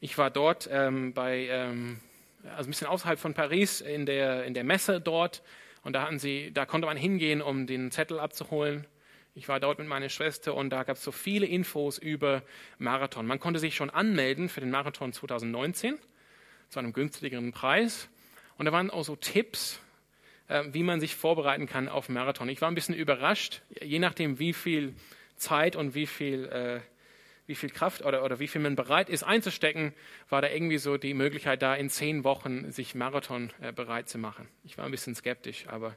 Ich 0.00 0.18
war 0.18 0.30
dort 0.30 0.68
ähm, 0.70 1.14
bei, 1.14 1.46
ähm, 1.48 2.00
also 2.44 2.68
ein 2.68 2.70
bisschen 2.70 2.88
außerhalb 2.88 3.18
von 3.18 3.32
Paris 3.32 3.80
in 3.80 4.04
der, 4.04 4.44
in 4.44 4.52
der 4.52 4.64
Messe 4.64 5.00
dort 5.00 5.42
und 5.82 5.94
da, 5.94 6.02
hatten 6.02 6.18
sie, 6.18 6.50
da 6.52 6.66
konnte 6.66 6.86
man 6.86 6.96
hingehen, 6.96 7.40
um 7.40 7.66
den 7.66 7.90
Zettel 7.90 8.18
abzuholen. 8.18 8.86
Ich 9.36 9.48
war 9.48 9.58
dort 9.58 9.80
mit 9.80 9.88
meiner 9.88 10.08
Schwester 10.08 10.54
und 10.54 10.70
da 10.70 10.84
gab 10.84 10.96
es 10.96 11.02
so 11.02 11.10
viele 11.10 11.44
Infos 11.46 11.98
über 11.98 12.44
Marathon. 12.78 13.26
Man 13.26 13.40
konnte 13.40 13.58
sich 13.58 13.74
schon 13.74 13.90
anmelden 13.90 14.48
für 14.48 14.60
den 14.60 14.70
Marathon 14.70 15.12
2019 15.12 15.98
zu 16.68 16.78
einem 16.78 16.92
günstigeren 16.92 17.50
Preis. 17.50 18.08
Und 18.58 18.66
da 18.66 18.72
waren 18.72 18.90
auch 18.90 19.02
so 19.02 19.16
Tipps, 19.16 19.80
äh, 20.46 20.62
wie 20.68 20.84
man 20.84 21.00
sich 21.00 21.16
vorbereiten 21.16 21.66
kann 21.66 21.88
auf 21.88 22.08
Marathon. 22.08 22.48
Ich 22.48 22.60
war 22.60 22.70
ein 22.70 22.76
bisschen 22.76 22.94
überrascht, 22.94 23.62
je 23.82 23.98
nachdem, 23.98 24.38
wie 24.38 24.52
viel 24.52 24.94
Zeit 25.34 25.74
und 25.74 25.96
wie 25.96 26.06
viel, 26.06 26.44
äh, 26.44 26.80
wie 27.48 27.56
viel 27.56 27.70
Kraft 27.70 28.04
oder, 28.04 28.24
oder 28.24 28.38
wie 28.38 28.46
viel 28.46 28.60
man 28.60 28.76
bereit 28.76 29.08
ist 29.08 29.24
einzustecken, 29.24 29.94
war 30.28 30.42
da 30.42 30.48
irgendwie 30.48 30.78
so 30.78 30.96
die 30.96 31.12
Möglichkeit 31.12 31.60
da, 31.60 31.74
in 31.74 31.90
zehn 31.90 32.22
Wochen 32.22 32.70
sich 32.70 32.94
Marathon 32.94 33.50
äh, 33.60 33.72
bereit 33.72 34.08
zu 34.08 34.16
machen. 34.16 34.48
Ich 34.62 34.78
war 34.78 34.84
ein 34.84 34.92
bisschen 34.92 35.16
skeptisch, 35.16 35.66
aber 35.66 35.96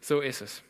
so 0.00 0.20
ist 0.20 0.40
es. 0.40 0.62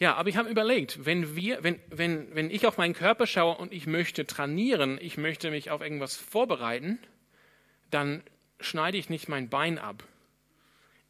Ja, 0.00 0.14
aber 0.14 0.28
ich 0.28 0.36
habe 0.36 0.48
überlegt, 0.48 1.04
wenn, 1.04 1.34
wir, 1.34 1.62
wenn, 1.64 1.80
wenn, 1.90 2.34
wenn 2.34 2.50
ich 2.50 2.66
auf 2.66 2.78
meinen 2.78 2.94
Körper 2.94 3.26
schaue 3.26 3.56
und 3.56 3.72
ich 3.72 3.86
möchte 3.86 4.26
trainieren, 4.26 4.98
ich 5.00 5.16
möchte 5.16 5.50
mich 5.50 5.70
auf 5.70 5.80
irgendwas 5.80 6.16
vorbereiten, 6.16 7.00
dann 7.90 8.22
schneide 8.60 8.96
ich 8.96 9.10
nicht 9.10 9.28
mein 9.28 9.48
Bein 9.48 9.78
ab. 9.78 10.04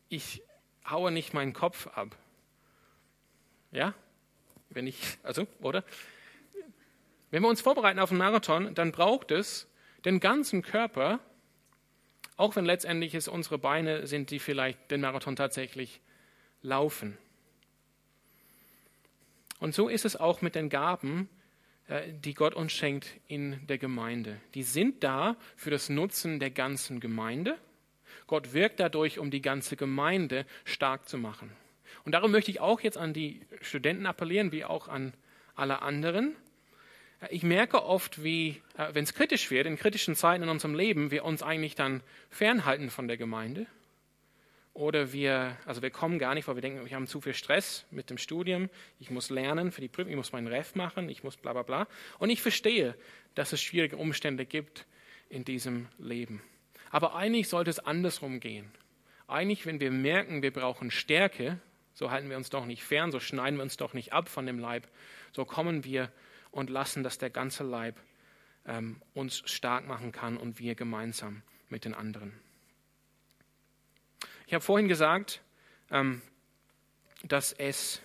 Ich 0.09 0.43
haue 0.89 1.11
nicht 1.11 1.35
meinen 1.35 1.53
Kopf 1.53 1.87
ab. 1.89 2.17
Ja? 3.73 3.93
Wenn 4.71 4.87
ich, 4.87 5.19
also, 5.23 5.47
oder? 5.61 5.85
Wenn 7.31 7.43
wir 7.43 7.49
uns 7.49 7.61
vorbereiten 7.61 7.99
auf 7.99 8.11
einen 8.11 8.19
Marathon, 8.19 8.75
dann 8.75 8.93
braucht 8.93 9.31
es 9.33 9.69
den 10.07 10.19
ganzen 10.19 10.63
Körper, 10.63 11.21
auch 12.39 12.57
wenn 12.57 12.65
letztendlich 12.65 13.15
es 13.15 13.29
unsere 13.29 13.59
Beine 13.59 14.07
sind, 14.07 14.31
die 14.31 14.39
vielleicht 14.39 14.91
den 14.91 15.03
Marathon 15.03 15.37
tatsächlich 15.37 16.01
laufen. 16.63 17.19
Und 19.59 19.75
so 19.75 19.89
ist 19.89 20.05
es 20.05 20.17
auch 20.17 20.41
mit 20.41 20.55
den 20.55 20.69
Gaben, 20.69 21.29
äh, 21.89 22.03
die 22.13 22.35
Gott 22.35 22.55
uns 22.55 22.73
schenkt 22.73 23.09
in 23.27 23.67
der 23.67 23.79
Gemeinde. 23.79 24.41
Die 24.55 24.63
sind 24.63 25.03
da 25.03 25.37
für 25.57 25.71
das 25.71 25.89
Nutzen 25.89 26.39
der 26.39 26.51
ganzen 26.51 27.01
Gemeinde. 27.01 27.59
Gott 28.27 28.53
wirkt 28.53 28.81
dadurch, 28.81 29.19
um 29.19 29.31
die 29.31 29.43
ganze 29.43 29.77
Gemeinde 29.77 30.47
stark 30.65 31.09
zu 31.09 31.19
machen. 31.19 31.51
Und 32.05 32.13
darum 32.13 32.31
möchte 32.31 32.51
ich 32.51 32.61
auch 32.61 32.81
jetzt 32.81 32.99
an 32.99 33.13
die 33.13 33.41
Studenten 33.61 34.07
appellieren, 34.07 34.53
wie 34.53 34.65
auch 34.65 34.89
an 34.89 35.15
alle 35.55 35.83
anderen. 35.83 36.37
Äh, 37.21 37.35
ich 37.35 37.43
merke 37.43 37.85
oft, 37.85 38.23
wie, 38.23 38.63
äh, 38.77 38.95
wenn 38.95 39.05
es 39.05 39.15
kritisch 39.15 39.51
wird, 39.51 39.67
in 39.67 39.77
kritischen 39.77 40.15
Zeiten 40.15 40.45
in 40.45 40.49
unserem 40.51 40.75
Leben, 40.75 41.11
wir 41.11 41.25
uns 41.25 41.43
eigentlich 41.43 41.75
dann 41.75 42.03
fernhalten 42.31 42.91
von 42.91 43.09
der 43.09 43.17
Gemeinde 43.17 43.67
oder 44.79 45.13
wir, 45.13 45.57
also 45.67 45.83
wir 45.83 45.91
kommen 45.91 46.21
gar 46.21 46.37
nicht, 46.37 46.47
weil 46.47 46.55
wir 46.55 46.63
denken, 46.63 46.89
wir 46.89 46.95
haben 46.95 47.09
zu 47.09 47.21
viel 47.21 47.35
Stress 47.35 47.85
mit 47.91 48.11
dem 48.11 48.17
Studium, 48.17 48.71
ich 49.01 49.11
muss 49.11 49.29
lernen 49.29 49.73
für 49.73 49.81
die 49.81 49.89
Prüfung, 49.89 50.11
ich 50.11 50.17
muss 50.17 50.31
meinen 50.31 50.47
Ref 50.47 50.77
machen, 50.77 51.09
ich 51.09 51.25
muss 51.25 51.37
bla 51.37 51.53
bla 51.53 51.63
bla. 51.63 51.89
Und 52.21 52.31
ich 52.31 52.41
verstehe, 52.41 52.95
dass 53.35 53.53
es 53.53 53.61
schwierige 53.61 53.97
Umstände 53.97 54.47
gibt 54.47 54.87
in 55.31 55.45
diesem 55.45 55.89
Leben. 55.99 56.43
Aber 56.91 57.17
eigentlich 57.17 57.49
sollte 57.49 57.71
es 57.71 57.81
andersrum 57.81 58.39
gehen. 58.39 58.71
Eigentlich, 59.27 59.67
wenn 59.67 59.81
wir 59.81 59.91
merken, 59.91 60.43
wir 60.43 60.53
brauchen 60.53 60.93
Stärke, 60.93 61.59
so 61.93 62.13
halten 62.13 62.31
wir 62.31 62.37
uns 62.37 62.49
doch 62.49 62.65
nicht 62.65 62.85
fern, 62.85 63.11
so 63.11 63.19
schneiden 63.19 63.59
wir 63.59 63.65
uns 63.65 63.79
doch 63.79 63.95
nicht 63.95 64.13
ab 64.13 64.29
von 64.29 64.47
dem 64.47 64.61
Leib, 64.61 64.87
so 65.33 65.45
kommen 65.45 65.83
wir 65.83 66.13
und 66.53 66.71
lassen, 66.71 67.03
dass 67.03 67.19
der 67.19 67.31
ganze 67.31 67.65
Leib 67.65 67.97
ähm, 68.65 69.03
uns 69.13 69.43
stark 69.45 69.89
machen 69.89 70.13
kann 70.13 70.37
und 70.37 70.61
wir 70.61 70.77
gemeinsam 70.77 71.43
mit 71.69 71.85
den 71.85 71.95
anderen. 71.95 72.33
Ich 74.49 74.55
habe 74.55 74.65
vorhin 74.65 74.89
gesagt, 74.89 75.43
ähm, 75.91 76.23
dass, 77.23 77.53
es, 77.53 78.01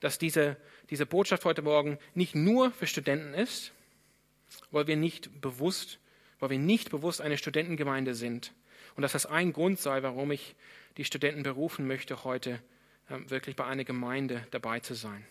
dass 0.00 0.18
diese, 0.18 0.58
diese 0.90 1.06
Botschaft 1.06 1.46
heute 1.46 1.62
Morgen 1.62 1.98
nicht 2.12 2.34
nur 2.34 2.72
für 2.72 2.86
Studenten 2.86 3.32
ist, 3.32 3.72
weil 4.70 4.86
wir 4.86 4.96
nicht 4.96 5.40
bewusst, 5.40 5.98
weil 6.40 6.50
wir 6.50 6.58
nicht 6.58 6.90
bewusst 6.90 7.22
eine 7.22 7.38
Studentengemeinde 7.38 8.14
sind. 8.14 8.52
Und 8.96 9.02
dass 9.02 9.12
das 9.12 9.24
ein 9.24 9.54
Grund 9.54 9.80
sei, 9.80 10.02
warum 10.02 10.30
ich 10.30 10.54
die 10.98 11.06
Studenten 11.06 11.42
berufen 11.42 11.86
möchte, 11.86 12.22
heute 12.24 12.60
ähm, 13.08 13.30
wirklich 13.30 13.56
bei 13.56 13.64
einer 13.64 13.84
Gemeinde 13.84 14.46
dabei 14.50 14.80
zu 14.80 14.92
sein. 14.92 15.24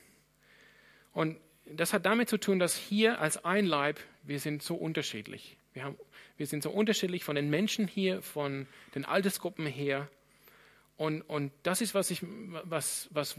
Und 1.13 1.37
das 1.67 1.93
hat 1.93 2.07
damit 2.07 2.29
zu 2.29 2.39
tun, 2.39 2.57
dass 2.57 2.75
hier 2.75 3.21
als 3.21 3.45
ein 3.45 3.67
Leib, 3.67 3.99
wir 4.23 4.39
sind 4.39 4.63
so 4.63 4.73
unterschiedlich. 4.73 5.55
Wir, 5.73 5.83
haben, 5.83 5.99
wir 6.37 6.47
sind 6.47 6.63
so 6.63 6.69
unterschiedlich 6.69 7.23
von 7.23 7.35
den 7.35 7.49
Menschen 7.49 7.87
hier, 7.87 8.21
von 8.21 8.67
den 8.93 9.05
Altersgruppen 9.05 9.65
her. 9.65 10.09
Und, 10.97 11.21
und 11.21 11.51
das 11.63 11.81
ist 11.81 11.93
was, 11.93 12.11
ich, 12.11 12.21
was, 12.23 13.09
was 13.11 13.37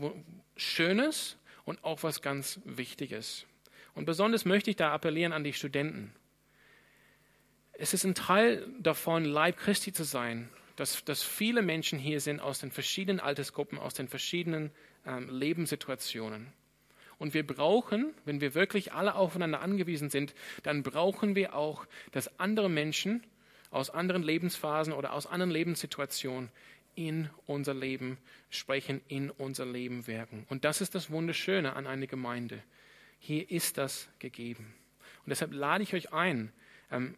Schönes 0.56 1.36
und 1.64 1.82
auch 1.84 2.02
was 2.02 2.22
ganz 2.22 2.60
Wichtiges. 2.64 3.46
Und 3.94 4.04
besonders 4.04 4.44
möchte 4.44 4.70
ich 4.70 4.76
da 4.76 4.92
appellieren 4.92 5.32
an 5.32 5.44
die 5.44 5.52
Studenten. 5.52 6.12
Es 7.72 7.94
ist 7.94 8.04
ein 8.04 8.14
Teil 8.14 8.66
davon, 8.80 9.24
Leib 9.24 9.58
Christi 9.58 9.92
zu 9.92 10.04
sein, 10.04 10.48
dass, 10.76 11.04
dass 11.04 11.22
viele 11.22 11.62
Menschen 11.62 11.98
hier 11.98 12.20
sind 12.20 12.40
aus 12.40 12.58
den 12.60 12.70
verschiedenen 12.70 13.20
Altersgruppen, 13.20 13.78
aus 13.78 13.94
den 13.94 14.08
verschiedenen 14.08 14.70
ähm, 15.06 15.28
Lebenssituationen. 15.30 16.52
Und 17.18 17.34
wir 17.34 17.46
brauchen, 17.46 18.12
wenn 18.24 18.40
wir 18.40 18.54
wirklich 18.54 18.92
alle 18.92 19.14
aufeinander 19.14 19.60
angewiesen 19.60 20.10
sind, 20.10 20.34
dann 20.62 20.82
brauchen 20.82 21.34
wir 21.34 21.54
auch, 21.54 21.86
dass 22.12 22.38
andere 22.38 22.68
Menschen 22.68 23.22
aus 23.70 23.90
anderen 23.90 24.22
Lebensphasen 24.22 24.92
oder 24.92 25.12
aus 25.12 25.26
anderen 25.26 25.50
Lebenssituationen 25.50 26.50
in 26.94 27.28
unser 27.46 27.74
Leben 27.74 28.18
sprechen, 28.50 29.00
in 29.08 29.30
unser 29.30 29.66
Leben 29.66 30.06
wirken. 30.06 30.46
Und 30.48 30.64
das 30.64 30.80
ist 30.80 30.94
das 30.94 31.10
Wunderschöne 31.10 31.74
an 31.74 31.86
einer 31.86 32.06
Gemeinde. 32.06 32.62
Hier 33.18 33.50
ist 33.50 33.78
das 33.78 34.08
gegeben. 34.18 34.74
Und 35.24 35.30
deshalb 35.30 35.52
lade 35.52 35.82
ich 35.82 35.94
euch 35.94 36.12
ein, 36.12 36.52
ähm, 36.90 37.16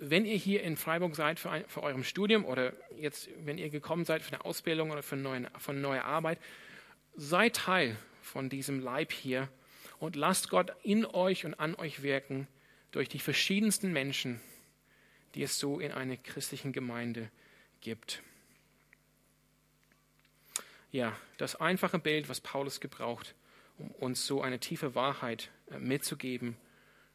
wenn 0.00 0.24
ihr 0.24 0.36
hier 0.36 0.62
in 0.62 0.76
Freiburg 0.76 1.14
seid 1.14 1.38
für, 1.38 1.50
ein, 1.50 1.64
für 1.68 1.82
eurem 1.82 2.04
Studium 2.04 2.44
oder 2.44 2.72
jetzt, 2.98 3.28
wenn 3.44 3.58
ihr 3.58 3.68
gekommen 3.68 4.04
seid 4.04 4.22
für 4.22 4.32
eine 4.32 4.44
Ausbildung 4.44 4.90
oder 4.90 5.02
für 5.02 5.14
eine 5.14 5.22
neue, 5.22 5.50
für 5.58 5.72
eine 5.72 5.80
neue 5.80 6.04
Arbeit, 6.04 6.38
seid 7.16 7.56
Teil 7.56 7.96
von 8.30 8.48
diesem 8.48 8.80
Leib 8.80 9.12
hier 9.12 9.48
und 9.98 10.16
lasst 10.16 10.48
Gott 10.48 10.72
in 10.82 11.04
euch 11.04 11.44
und 11.44 11.54
an 11.54 11.74
euch 11.74 12.02
wirken 12.02 12.46
durch 12.92 13.08
die 13.08 13.18
verschiedensten 13.18 13.92
Menschen, 13.92 14.40
die 15.34 15.42
es 15.42 15.58
so 15.58 15.80
in 15.80 15.92
einer 15.92 16.16
christlichen 16.16 16.72
Gemeinde 16.72 17.30
gibt. 17.80 18.22
Ja, 20.92 21.16
das 21.38 21.56
einfache 21.56 21.98
Bild, 21.98 22.28
was 22.28 22.40
Paulus 22.40 22.80
gebraucht, 22.80 23.34
um 23.78 23.90
uns 23.92 24.26
so 24.26 24.42
eine 24.42 24.58
tiefe 24.58 24.94
Wahrheit 24.94 25.50
äh, 25.70 25.78
mitzugeben 25.78 26.56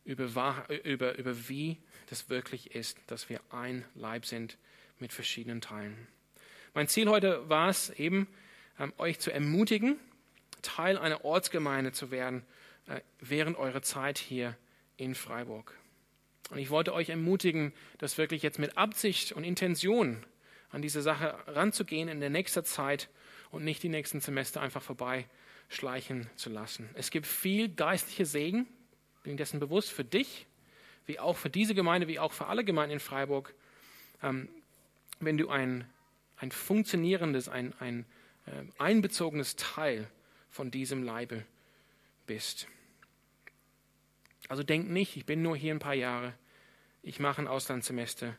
über, 0.05 0.67
über, 0.83 1.17
über 1.17 1.49
wie 1.49 1.77
das 2.09 2.29
wirklich 2.29 2.75
ist, 2.75 2.97
dass 3.07 3.29
wir 3.29 3.41
ein 3.49 3.83
Leib 3.95 4.25
sind 4.25 4.57
mit 4.99 5.11
verschiedenen 5.11 5.61
Teilen. 5.61 6.07
Mein 6.73 6.87
Ziel 6.87 7.09
heute 7.09 7.49
war 7.49 7.69
es 7.69 7.89
eben, 7.89 8.27
ähm, 8.79 8.93
euch 8.97 9.19
zu 9.19 9.31
ermutigen, 9.31 9.99
Teil 10.65 10.97
einer 10.97 11.23
Ortsgemeinde 11.23 11.91
zu 11.91 12.11
werden 12.11 12.43
äh, 12.87 13.01
während 13.19 13.57
eurer 13.57 13.81
Zeit 13.81 14.17
hier 14.17 14.57
in 14.97 15.15
Freiburg. 15.15 15.73
Und 16.49 16.57
ich 16.57 16.69
wollte 16.69 16.93
euch 16.93 17.09
ermutigen, 17.09 17.73
das 17.97 18.17
wirklich 18.17 18.43
jetzt 18.43 18.59
mit 18.59 18.77
Absicht 18.77 19.31
und 19.31 19.43
Intention 19.43 20.23
an 20.69 20.81
diese 20.81 21.01
Sache 21.01 21.37
ranzugehen 21.47 22.09
in 22.09 22.19
der 22.19 22.29
nächsten 22.29 22.63
Zeit 22.65 23.09
und 23.49 23.63
nicht 23.63 23.81
die 23.83 23.89
nächsten 23.89 24.19
Semester 24.19 24.61
einfach 24.61 24.81
vorbeischleichen 24.81 26.29
zu 26.35 26.49
lassen. 26.49 26.89
Es 26.93 27.11
gibt 27.11 27.25
viel 27.25 27.69
geistliche 27.69 28.25
Segen, 28.25 28.67
bin 29.23 29.37
dessen 29.37 29.59
bewusst, 29.59 29.91
für 29.91 30.03
dich, 30.03 30.45
wie 31.05 31.19
auch 31.19 31.37
für 31.37 31.49
diese 31.49 31.73
Gemeinde, 31.73 32.07
wie 32.07 32.19
auch 32.19 32.33
für 32.33 32.47
alle 32.47 32.63
Gemeinden 32.63 32.93
in 32.93 32.99
Freiburg, 32.99 33.53
ähm, 34.21 34.49
wenn 35.19 35.37
du 35.37 35.49
ein, 35.49 35.89
ein 36.37 36.51
funktionierendes, 36.51 37.49
ein, 37.49 37.73
ein 37.79 38.05
äh, 38.45 38.63
einbezogenes 38.77 39.55
Teil 39.55 40.07
von 40.55 40.71
diesem 40.71 41.03
Leibe 41.03 41.43
bist. 42.27 42.67
Also 44.47 44.63
denk 44.63 44.89
nicht, 44.89 45.17
ich 45.17 45.25
bin 45.25 45.41
nur 45.41 45.57
hier 45.57 45.75
ein 45.75 45.79
paar 45.79 45.93
Jahre, 45.93 46.33
ich 47.03 47.19
mache 47.19 47.41
ein 47.41 47.47
Auslandssemester. 47.49 48.37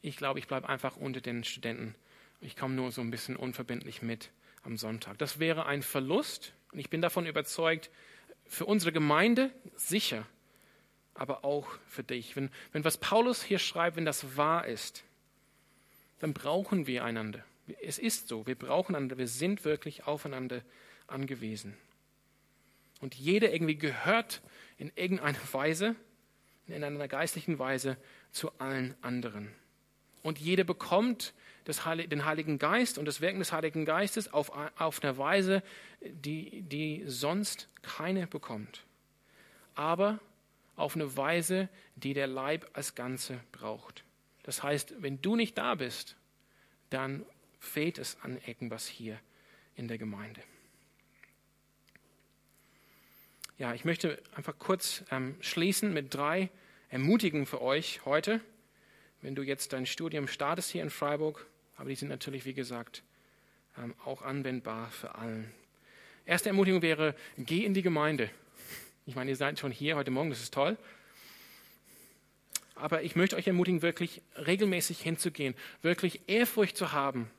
Ich 0.00 0.16
glaube, 0.16 0.38
ich 0.38 0.46
bleibe 0.46 0.70
einfach 0.70 0.96
unter 0.96 1.20
den 1.20 1.44
Studenten. 1.44 1.94
Ich 2.40 2.56
komme 2.56 2.74
nur 2.74 2.90
so 2.92 3.02
ein 3.02 3.10
bisschen 3.10 3.36
unverbindlich 3.36 4.00
mit 4.00 4.30
am 4.62 4.78
Sonntag. 4.78 5.18
Das 5.18 5.38
wäre 5.38 5.66
ein 5.66 5.82
Verlust 5.82 6.54
und 6.72 6.78
ich 6.78 6.88
bin 6.88 7.02
davon 7.02 7.26
überzeugt, 7.26 7.90
für 8.46 8.64
unsere 8.64 8.92
Gemeinde 8.92 9.50
sicher, 9.76 10.26
aber 11.12 11.44
auch 11.44 11.68
für 11.86 12.04
dich. 12.04 12.36
Wenn, 12.36 12.48
wenn 12.72 12.84
was 12.84 12.96
Paulus 12.96 13.42
hier 13.42 13.58
schreibt, 13.58 13.96
wenn 13.96 14.06
das 14.06 14.38
wahr 14.38 14.66
ist, 14.66 15.04
dann 16.20 16.32
brauchen 16.32 16.86
wir 16.86 17.04
einander. 17.04 17.44
Es 17.82 17.98
ist 17.98 18.28
so, 18.28 18.46
wir 18.46 18.54
brauchen 18.54 18.94
einander, 18.94 19.18
wir 19.18 19.28
sind 19.28 19.66
wirklich 19.66 20.06
aufeinander 20.06 20.62
angewiesen. 21.06 21.76
Und 23.00 23.14
jeder 23.14 23.52
irgendwie 23.52 23.76
gehört 23.76 24.42
in 24.78 24.90
irgendeiner 24.94 25.38
Weise, 25.52 25.96
in 26.66 26.82
einer 26.82 27.08
geistlichen 27.08 27.58
Weise 27.58 27.96
zu 28.32 28.50
allen 28.58 28.94
anderen. 29.02 29.50
Und 30.22 30.38
jeder 30.38 30.64
bekommt 30.64 31.34
Heil 31.84 32.06
den 32.08 32.24
Heiligen 32.24 32.58
Geist 32.58 32.98
und 32.98 33.04
das 33.04 33.20
Wirken 33.20 33.38
des 33.38 33.52
Heiligen 33.52 33.84
Geistes 33.84 34.32
auf, 34.32 34.50
auf 34.78 35.02
eine 35.02 35.16
Weise, 35.18 35.62
die, 36.00 36.62
die 36.62 37.04
sonst 37.06 37.68
keine 37.82 38.26
bekommt. 38.26 38.84
Aber 39.74 40.20
auf 40.76 40.94
eine 40.94 41.16
Weise, 41.16 41.68
die 41.96 42.14
der 42.14 42.26
Leib 42.26 42.68
als 42.72 42.94
Ganze 42.94 43.40
braucht. 43.52 44.04
Das 44.42 44.62
heißt, 44.62 44.94
wenn 44.98 45.20
du 45.22 45.36
nicht 45.36 45.56
da 45.56 45.74
bist, 45.74 46.16
dann 46.90 47.24
fehlt 47.60 47.98
es 47.98 48.18
an 48.22 48.38
irgendwas 48.46 48.86
hier 48.86 49.18
in 49.74 49.88
der 49.88 49.98
Gemeinde. 49.98 50.42
Ja, 53.56 53.72
ich 53.72 53.84
möchte 53.84 54.20
einfach 54.34 54.58
kurz 54.58 55.04
ähm, 55.12 55.36
schließen 55.40 55.94
mit 55.94 56.12
drei 56.12 56.50
Ermutigungen 56.88 57.46
für 57.46 57.62
euch 57.62 58.04
heute, 58.04 58.40
wenn 59.22 59.36
du 59.36 59.42
jetzt 59.42 59.72
dein 59.72 59.86
Studium 59.86 60.26
startest 60.26 60.70
hier 60.70 60.82
in 60.82 60.90
Freiburg. 60.90 61.46
Aber 61.76 61.88
die 61.88 61.94
sind 61.94 62.08
natürlich, 62.08 62.46
wie 62.46 62.54
gesagt, 62.54 63.04
ähm, 63.78 63.94
auch 64.04 64.22
anwendbar 64.22 64.90
für 64.90 65.14
allen. 65.14 65.48
Erste 66.26 66.48
Ermutigung 66.48 66.82
wäre, 66.82 67.14
geh 67.38 67.64
in 67.64 67.74
die 67.74 67.82
Gemeinde. 67.82 68.28
Ich 69.06 69.14
meine, 69.14 69.30
ihr 69.30 69.36
seid 69.36 69.60
schon 69.60 69.70
hier 69.70 69.94
heute 69.94 70.10
Morgen, 70.10 70.30
das 70.30 70.40
ist 70.40 70.52
toll. 70.52 70.76
Aber 72.74 73.02
ich 73.02 73.14
möchte 73.14 73.36
euch 73.36 73.46
ermutigen, 73.46 73.82
wirklich 73.82 74.20
regelmäßig 74.36 75.00
hinzugehen, 75.00 75.54
wirklich 75.80 76.22
Ehrfurcht 76.26 76.76
zu 76.76 76.90
haben 76.90 77.30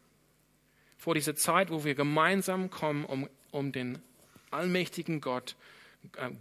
vor 0.97 1.13
dieser 1.13 1.35
Zeit, 1.35 1.71
wo 1.71 1.83
wir 1.83 1.93
gemeinsam 1.93 2.69
kommen, 2.69 3.03
um, 3.03 3.27
um 3.51 3.73
den 3.73 3.99
allmächtigen 4.49 5.19
Gott 5.19 5.57
äh, 5.59 5.74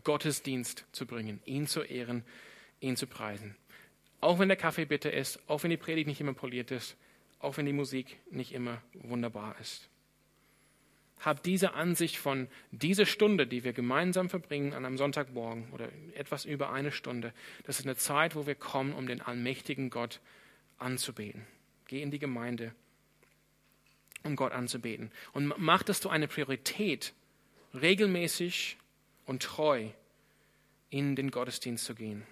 Gottesdienst 0.05 0.85
zu 0.92 1.07
bringen, 1.07 1.40
ihn 1.44 1.66
zu 1.66 1.83
ehren, 1.83 2.24
ihn 2.81 2.96
zu 2.96 3.07
preisen. 3.07 3.57
Auch 4.20 4.38
wenn 4.38 4.48
der 4.48 4.57
Kaffee 4.57 4.87
bitter 4.87 5.12
ist, 5.12 5.38
auch 5.48 5.62
wenn 5.62 5.70
die 5.70 5.77
Predigt 5.77 6.07
nicht 6.07 6.20
immer 6.20 6.35
poliert 6.35 6.70
ist, 6.70 6.96
auch 7.40 7.57
wenn 7.57 7.66
die 7.66 7.72
Musik 7.72 8.18
nicht 8.31 8.53
immer 8.53 8.81
wunderbar 8.94 9.57
ist. 9.61 9.88
Hab 11.20 11.42
diese 11.42 11.74
Ansicht 11.74 12.18
von 12.18 12.48
dieser 12.70 13.07
Stunde, 13.07 13.46
die 13.46 13.64
wir 13.64 13.72
gemeinsam 13.72 14.29
verbringen 14.29 14.72
an 14.72 14.85
einem 14.85 14.98
Sonntagmorgen 14.98 15.70
oder 15.72 15.88
etwas 16.14 16.44
über 16.44 16.72
eine 16.72 16.90
Stunde, 16.90 17.33
das 17.64 17.79
ist 17.79 17.87
eine 17.87 17.96
Zeit, 17.96 18.35
wo 18.35 18.46
wir 18.46 18.55
kommen, 18.55 18.92
um 18.92 19.07
den 19.07 19.20
allmächtigen 19.20 19.90
Gott 19.90 20.20
anzubeten. 20.79 21.46
Geh 21.87 22.03
in 22.03 22.11
die 22.11 22.18
Gemeinde, 22.18 22.74
um 24.22 24.37
Gott 24.37 24.53
anzubeten. 24.53 25.11
Und 25.33 25.53
mach 25.59 25.83
das 25.83 26.00
zu 26.00 26.09
einer 26.09 26.27
Priorität, 26.27 27.12
regelmäßig 27.74 28.79
und 29.26 29.42
treu 29.42 29.88
in 30.90 31.16
den 31.16 31.30
Gottesdienst 31.30 31.84
zu 31.84 31.94
gehen. 31.94 32.26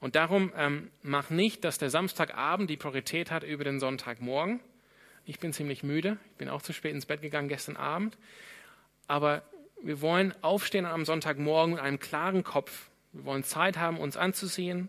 Und 0.00 0.14
darum 0.14 0.52
ähm, 0.56 0.90
mach 1.02 1.30
nicht, 1.30 1.64
dass 1.64 1.78
der 1.78 1.90
Samstagabend 1.90 2.70
die 2.70 2.76
Priorität 2.76 3.30
hat 3.30 3.42
über 3.42 3.64
den 3.64 3.80
Sonntagmorgen. 3.80 4.60
Ich 5.24 5.40
bin 5.40 5.52
ziemlich 5.52 5.82
müde. 5.82 6.18
Ich 6.30 6.36
bin 6.38 6.48
auch 6.48 6.62
zu 6.62 6.72
spät 6.72 6.94
ins 6.94 7.06
Bett 7.06 7.20
gegangen 7.20 7.48
gestern 7.48 7.76
Abend. 7.76 8.16
Aber 9.08 9.42
wir 9.82 10.00
wollen 10.00 10.34
aufstehen 10.42 10.86
am 10.86 11.04
Sonntagmorgen 11.04 11.74
mit 11.74 11.82
einem 11.82 11.98
klaren 11.98 12.44
Kopf. 12.44 12.90
Wir 13.12 13.24
wollen 13.24 13.42
Zeit 13.42 13.78
haben, 13.78 13.98
uns 13.98 14.16
anzuziehen, 14.16 14.88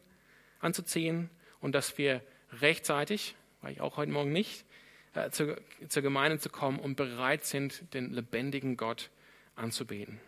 anzuziehen 0.59 1.29
und 1.61 1.73
dass 1.73 1.97
wir 1.97 2.21
rechtzeitig, 2.61 3.35
war 3.61 3.71
ich 3.71 3.81
auch 3.81 3.97
heute 3.97 4.11
Morgen 4.11 4.31
nicht, 4.31 4.65
äh, 5.13 5.29
zur, 5.29 5.57
zur 5.87 6.03
Gemeinde 6.03 6.39
zu 6.39 6.49
kommen 6.49 6.79
und 6.79 6.95
bereit 6.95 7.45
sind, 7.45 7.93
den 7.93 8.13
lebendigen 8.13 8.77
Gott 8.77 9.09
anzubeten. 9.55 10.19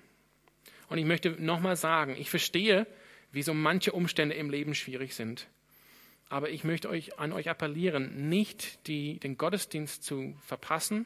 Und 0.91 0.97
ich 0.97 1.05
möchte 1.05 1.29
nochmal 1.41 1.77
sagen, 1.77 2.17
ich 2.19 2.29
verstehe, 2.29 2.85
wie 3.31 3.43
so 3.43 3.53
manche 3.53 3.93
Umstände 3.93 4.35
im 4.35 4.49
Leben 4.49 4.75
schwierig 4.75 5.15
sind. 5.15 5.47
Aber 6.27 6.49
ich 6.49 6.65
möchte 6.65 6.89
euch 6.89 7.17
an 7.17 7.31
euch 7.31 7.49
appellieren, 7.49 8.27
nicht 8.27 8.85
die, 8.87 9.17
den 9.17 9.37
Gottesdienst 9.37 10.03
zu 10.03 10.35
verpassen, 10.45 11.05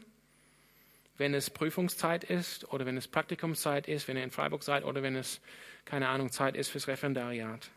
wenn 1.19 1.35
es 1.35 1.51
Prüfungszeit 1.51 2.23
ist 2.23 2.67
oder 2.73 2.87
wenn 2.87 2.97
es 2.97 3.07
Praktikumszeit 3.07 3.87
ist, 3.87 4.07
wenn 4.07 4.17
ihr 4.17 4.23
in 4.23 4.31
Freiburg 4.31 4.63
seid 4.63 4.83
oder 4.83 5.03
wenn 5.03 5.15
es, 5.15 5.39
keine 5.85 6.07
Ahnung, 6.07 6.31
Zeit 6.31 6.55
ist 6.55 6.69
fürs 6.69 6.87
Referendariat. 6.87 7.69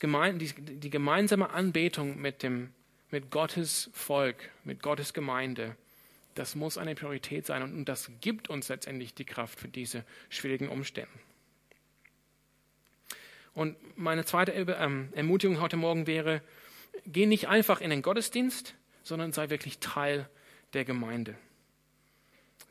Gemein, 0.00 0.38
die, 0.38 0.52
die, 0.52 0.90
gemeinsame 0.90 1.48
Anbetung 1.48 2.20
mit, 2.20 2.42
dem, 2.42 2.74
mit 3.10 3.30
Gottes 3.30 3.88
Volk, 3.94 4.50
mit 4.64 4.82
Gottes 4.82 5.14
Gemeinde, 5.14 5.76
das 6.36 6.54
muss 6.54 6.78
eine 6.78 6.94
Priorität 6.94 7.46
sein 7.46 7.62
und 7.62 7.86
das 7.86 8.10
gibt 8.20 8.48
uns 8.48 8.68
letztendlich 8.68 9.14
die 9.14 9.24
Kraft 9.24 9.58
für 9.58 9.68
diese 9.68 10.04
schwierigen 10.28 10.68
Umstände. 10.68 11.10
Und 13.54 13.76
meine 13.96 14.26
zweite 14.26 14.52
ähm, 14.52 15.08
Ermutigung 15.14 15.60
heute 15.60 15.78
Morgen 15.78 16.06
wäre, 16.06 16.42
geh 17.06 17.24
nicht 17.24 17.48
einfach 17.48 17.80
in 17.80 17.88
den 17.88 18.02
Gottesdienst, 18.02 18.74
sondern 19.02 19.32
sei 19.32 19.48
wirklich 19.48 19.78
Teil 19.78 20.28
der 20.74 20.84
Gemeinde. 20.84 21.36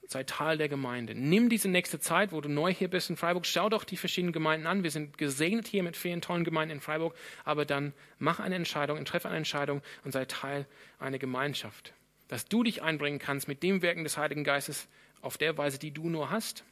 Sei 0.08 0.24
Teil 0.24 0.60
der 0.60 0.70
Gemeinde. 0.70 1.16
Nimm 1.16 1.50
diese 1.50 1.68
nächste 1.68 2.00
Zeit, 2.00 2.32
wo 2.32 2.40
du 2.40 2.50
neu 2.50 2.72
hier 2.72 2.88
bist 2.88 3.10
in 3.10 3.18
Freiburg. 3.18 3.48
Schau 3.48 3.70
doch 3.70 3.84
die 3.84 3.98
verschiedenen 3.98 4.34
Gemeinden 4.34 4.68
an. 4.68 4.84
Wir 4.84 4.92
sind 4.92 5.18
gesegnet 5.18 5.66
hier 5.66 5.82
mit 5.82 5.98
vielen 5.98 6.22
tollen 6.22 6.44
Gemeinden 6.44 6.76
in 6.76 6.82
Freiburg. 6.82 7.16
Aber 7.44 7.66
dann 7.66 7.92
mach 8.20 8.40
eine 8.40 8.54
Entscheidung, 8.54 9.04
treffe 9.06 9.28
eine 9.28 9.38
Entscheidung 9.38 9.82
und 10.04 10.12
sei 10.12 10.26
Teil 10.26 10.68
einer 11.00 11.18
Gemeinschaft 11.18 11.96
dass 12.28 12.46
du 12.46 12.64
dich 12.64 12.82
einbringen 12.82 13.20
kannst 13.20 13.48
mit 13.48 13.64
dem 13.64 13.82
Wirken 13.82 14.04
des 14.04 14.18
Heiligen 14.18 14.44
Geistes 14.44 14.88
auf 15.22 15.38
der 15.38 15.58
Weise, 15.58 15.80
die 15.80 15.92
du 15.92 16.10
nur 16.10 16.30
hast. 16.30 16.64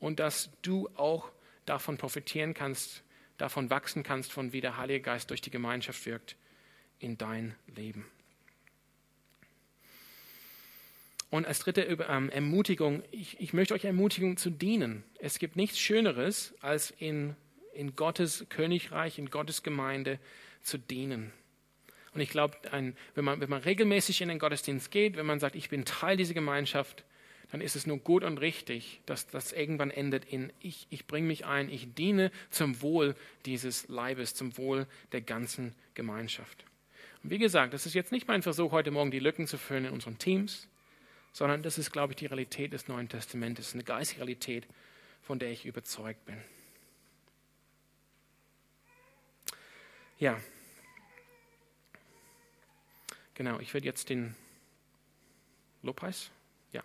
Und 0.00 0.18
dass 0.18 0.50
du 0.62 0.88
auch 0.96 1.30
davon 1.64 1.96
profitieren 1.96 2.54
kannst, 2.54 3.02
davon 3.38 3.70
wachsen 3.70 4.02
kannst, 4.02 4.32
von 4.32 4.52
wie 4.52 4.60
der 4.60 4.76
Heilige 4.76 5.00
Geist 5.00 5.30
durch 5.30 5.40
die 5.40 5.50
Gemeinschaft 5.50 6.04
wirkt 6.06 6.36
in 6.98 7.18
dein 7.18 7.54
Leben. 7.74 8.06
Und 11.30 11.46
als 11.46 11.60
dritte 11.60 11.82
ähm, 11.82 12.28
Ermutigung, 12.28 13.02
ich, 13.10 13.40
ich 13.40 13.54
möchte 13.54 13.72
euch 13.72 13.84
ermutigen 13.84 14.36
zu 14.36 14.50
dienen. 14.50 15.02
Es 15.18 15.38
gibt 15.38 15.56
nichts 15.56 15.78
Schöneres, 15.78 16.52
als 16.60 16.90
in, 16.98 17.34
in 17.72 17.96
Gottes 17.96 18.44
Königreich, 18.50 19.18
in 19.18 19.30
Gottes 19.30 19.62
Gemeinde 19.62 20.18
zu 20.62 20.78
dienen. 20.78 21.32
Und 22.14 22.20
ich 22.20 22.28
glaube, 22.28 22.56
wenn 22.70 23.24
man, 23.24 23.40
wenn 23.40 23.48
man 23.48 23.62
regelmäßig 23.62 24.20
in 24.20 24.28
den 24.28 24.38
Gottesdienst 24.38 24.90
geht, 24.90 25.16
wenn 25.16 25.26
man 25.26 25.40
sagt, 25.40 25.56
ich 25.56 25.70
bin 25.70 25.84
Teil 25.84 26.16
dieser 26.16 26.34
Gemeinschaft, 26.34 27.04
dann 27.50 27.60
ist 27.60 27.76
es 27.76 27.86
nur 27.86 27.98
gut 27.98 28.24
und 28.24 28.38
richtig, 28.38 29.00
dass 29.06 29.26
das 29.26 29.52
irgendwann 29.52 29.90
endet 29.90 30.24
in, 30.24 30.52
ich, 30.60 30.86
ich 30.90 31.06
bringe 31.06 31.26
mich 31.26 31.44
ein, 31.44 31.68
ich 31.68 31.94
diene 31.94 32.30
zum 32.50 32.80
Wohl 32.82 33.14
dieses 33.44 33.88
Leibes, 33.88 34.34
zum 34.34 34.56
Wohl 34.56 34.86
der 35.12 35.20
ganzen 35.20 35.74
Gemeinschaft. 35.94 36.64
Und 37.22 37.30
wie 37.30 37.38
gesagt, 37.38 37.74
das 37.74 37.86
ist 37.86 37.94
jetzt 37.94 38.12
nicht 38.12 38.28
mein 38.28 38.42
Versuch, 38.42 38.72
heute 38.72 38.90
Morgen 38.90 39.10
die 39.10 39.18
Lücken 39.18 39.46
zu 39.46 39.58
füllen 39.58 39.86
in 39.86 39.92
unseren 39.92 40.18
Teams 40.18 40.68
sondern 41.32 41.62
das 41.62 41.78
ist, 41.78 41.90
glaube 41.90 42.12
ich, 42.12 42.16
die 42.16 42.26
Realität 42.26 42.72
des 42.72 42.88
Neuen 42.88 43.08
Testamentes, 43.08 43.72
eine 43.72 43.82
geistige 43.82 44.20
Realität, 44.20 44.66
von 45.22 45.38
der 45.38 45.50
ich 45.50 45.64
überzeugt 45.64 46.24
bin. 46.26 46.36
Ja, 50.18 50.38
genau, 53.42 53.58
ich 53.58 53.74
werde 53.74 53.86
jetzt 53.86 54.08
den 54.08 54.36
Lobpreis, 55.82 56.30
ja, 56.70 56.84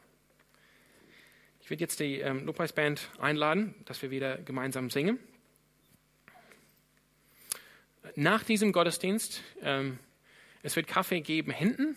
ich 1.62 1.70
werde 1.70 1.82
jetzt 1.82 2.00
die 2.00 2.20
ähm, 2.20 2.48
Lobpreisband 2.48 3.12
einladen, 3.20 3.76
dass 3.86 4.02
wir 4.02 4.10
wieder 4.10 4.38
gemeinsam 4.38 4.90
singen. 4.90 5.20
Nach 8.16 8.44
diesem 8.44 8.72
Gottesdienst, 8.72 9.44
ähm, 9.62 10.00
es 10.64 10.76
wird 10.76 10.88
Kaffee 10.88 11.22
geben 11.22 11.52
hinten, 11.52 11.96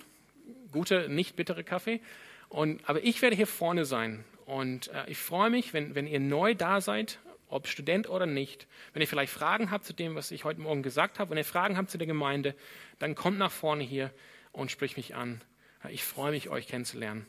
guter, 0.72 1.08
nicht 1.08 1.36
bittere 1.36 1.64
Kaffee. 1.64 2.02
Und, 2.50 2.86
aber 2.86 3.02
ich 3.02 3.22
werde 3.22 3.36
hier 3.36 3.46
vorne 3.46 3.86
sein. 3.86 4.24
Und 4.44 4.88
äh, 4.88 5.04
ich 5.06 5.16
freue 5.16 5.48
mich, 5.48 5.72
wenn, 5.72 5.94
wenn 5.94 6.06
ihr 6.06 6.20
neu 6.20 6.54
da 6.54 6.82
seid, 6.82 7.18
ob 7.48 7.66
Student 7.66 8.10
oder 8.10 8.26
nicht. 8.26 8.66
Wenn 8.92 9.00
ihr 9.00 9.08
vielleicht 9.08 9.32
Fragen 9.32 9.70
habt 9.70 9.86
zu 9.86 9.94
dem, 9.94 10.16
was 10.16 10.30
ich 10.30 10.44
heute 10.44 10.60
Morgen 10.60 10.82
gesagt 10.82 11.18
habe, 11.18 11.30
wenn 11.30 11.38
ihr 11.38 11.46
Fragen 11.46 11.78
habt 11.78 11.90
zu 11.90 11.96
der 11.96 12.06
Gemeinde, 12.06 12.54
dann 12.98 13.14
kommt 13.14 13.38
nach 13.38 13.52
vorne 13.52 13.84
hier 13.84 14.12
und 14.52 14.70
spricht 14.70 14.96
mich 14.96 15.14
an. 15.14 15.40
Ich 15.88 16.04
freue 16.04 16.32
mich, 16.32 16.48
euch 16.50 16.66
kennenzulernen. 16.66 17.26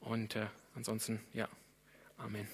Und 0.00 0.36
äh, 0.36 0.46
ansonsten, 0.74 1.20
ja, 1.32 1.48
Amen. 2.18 2.48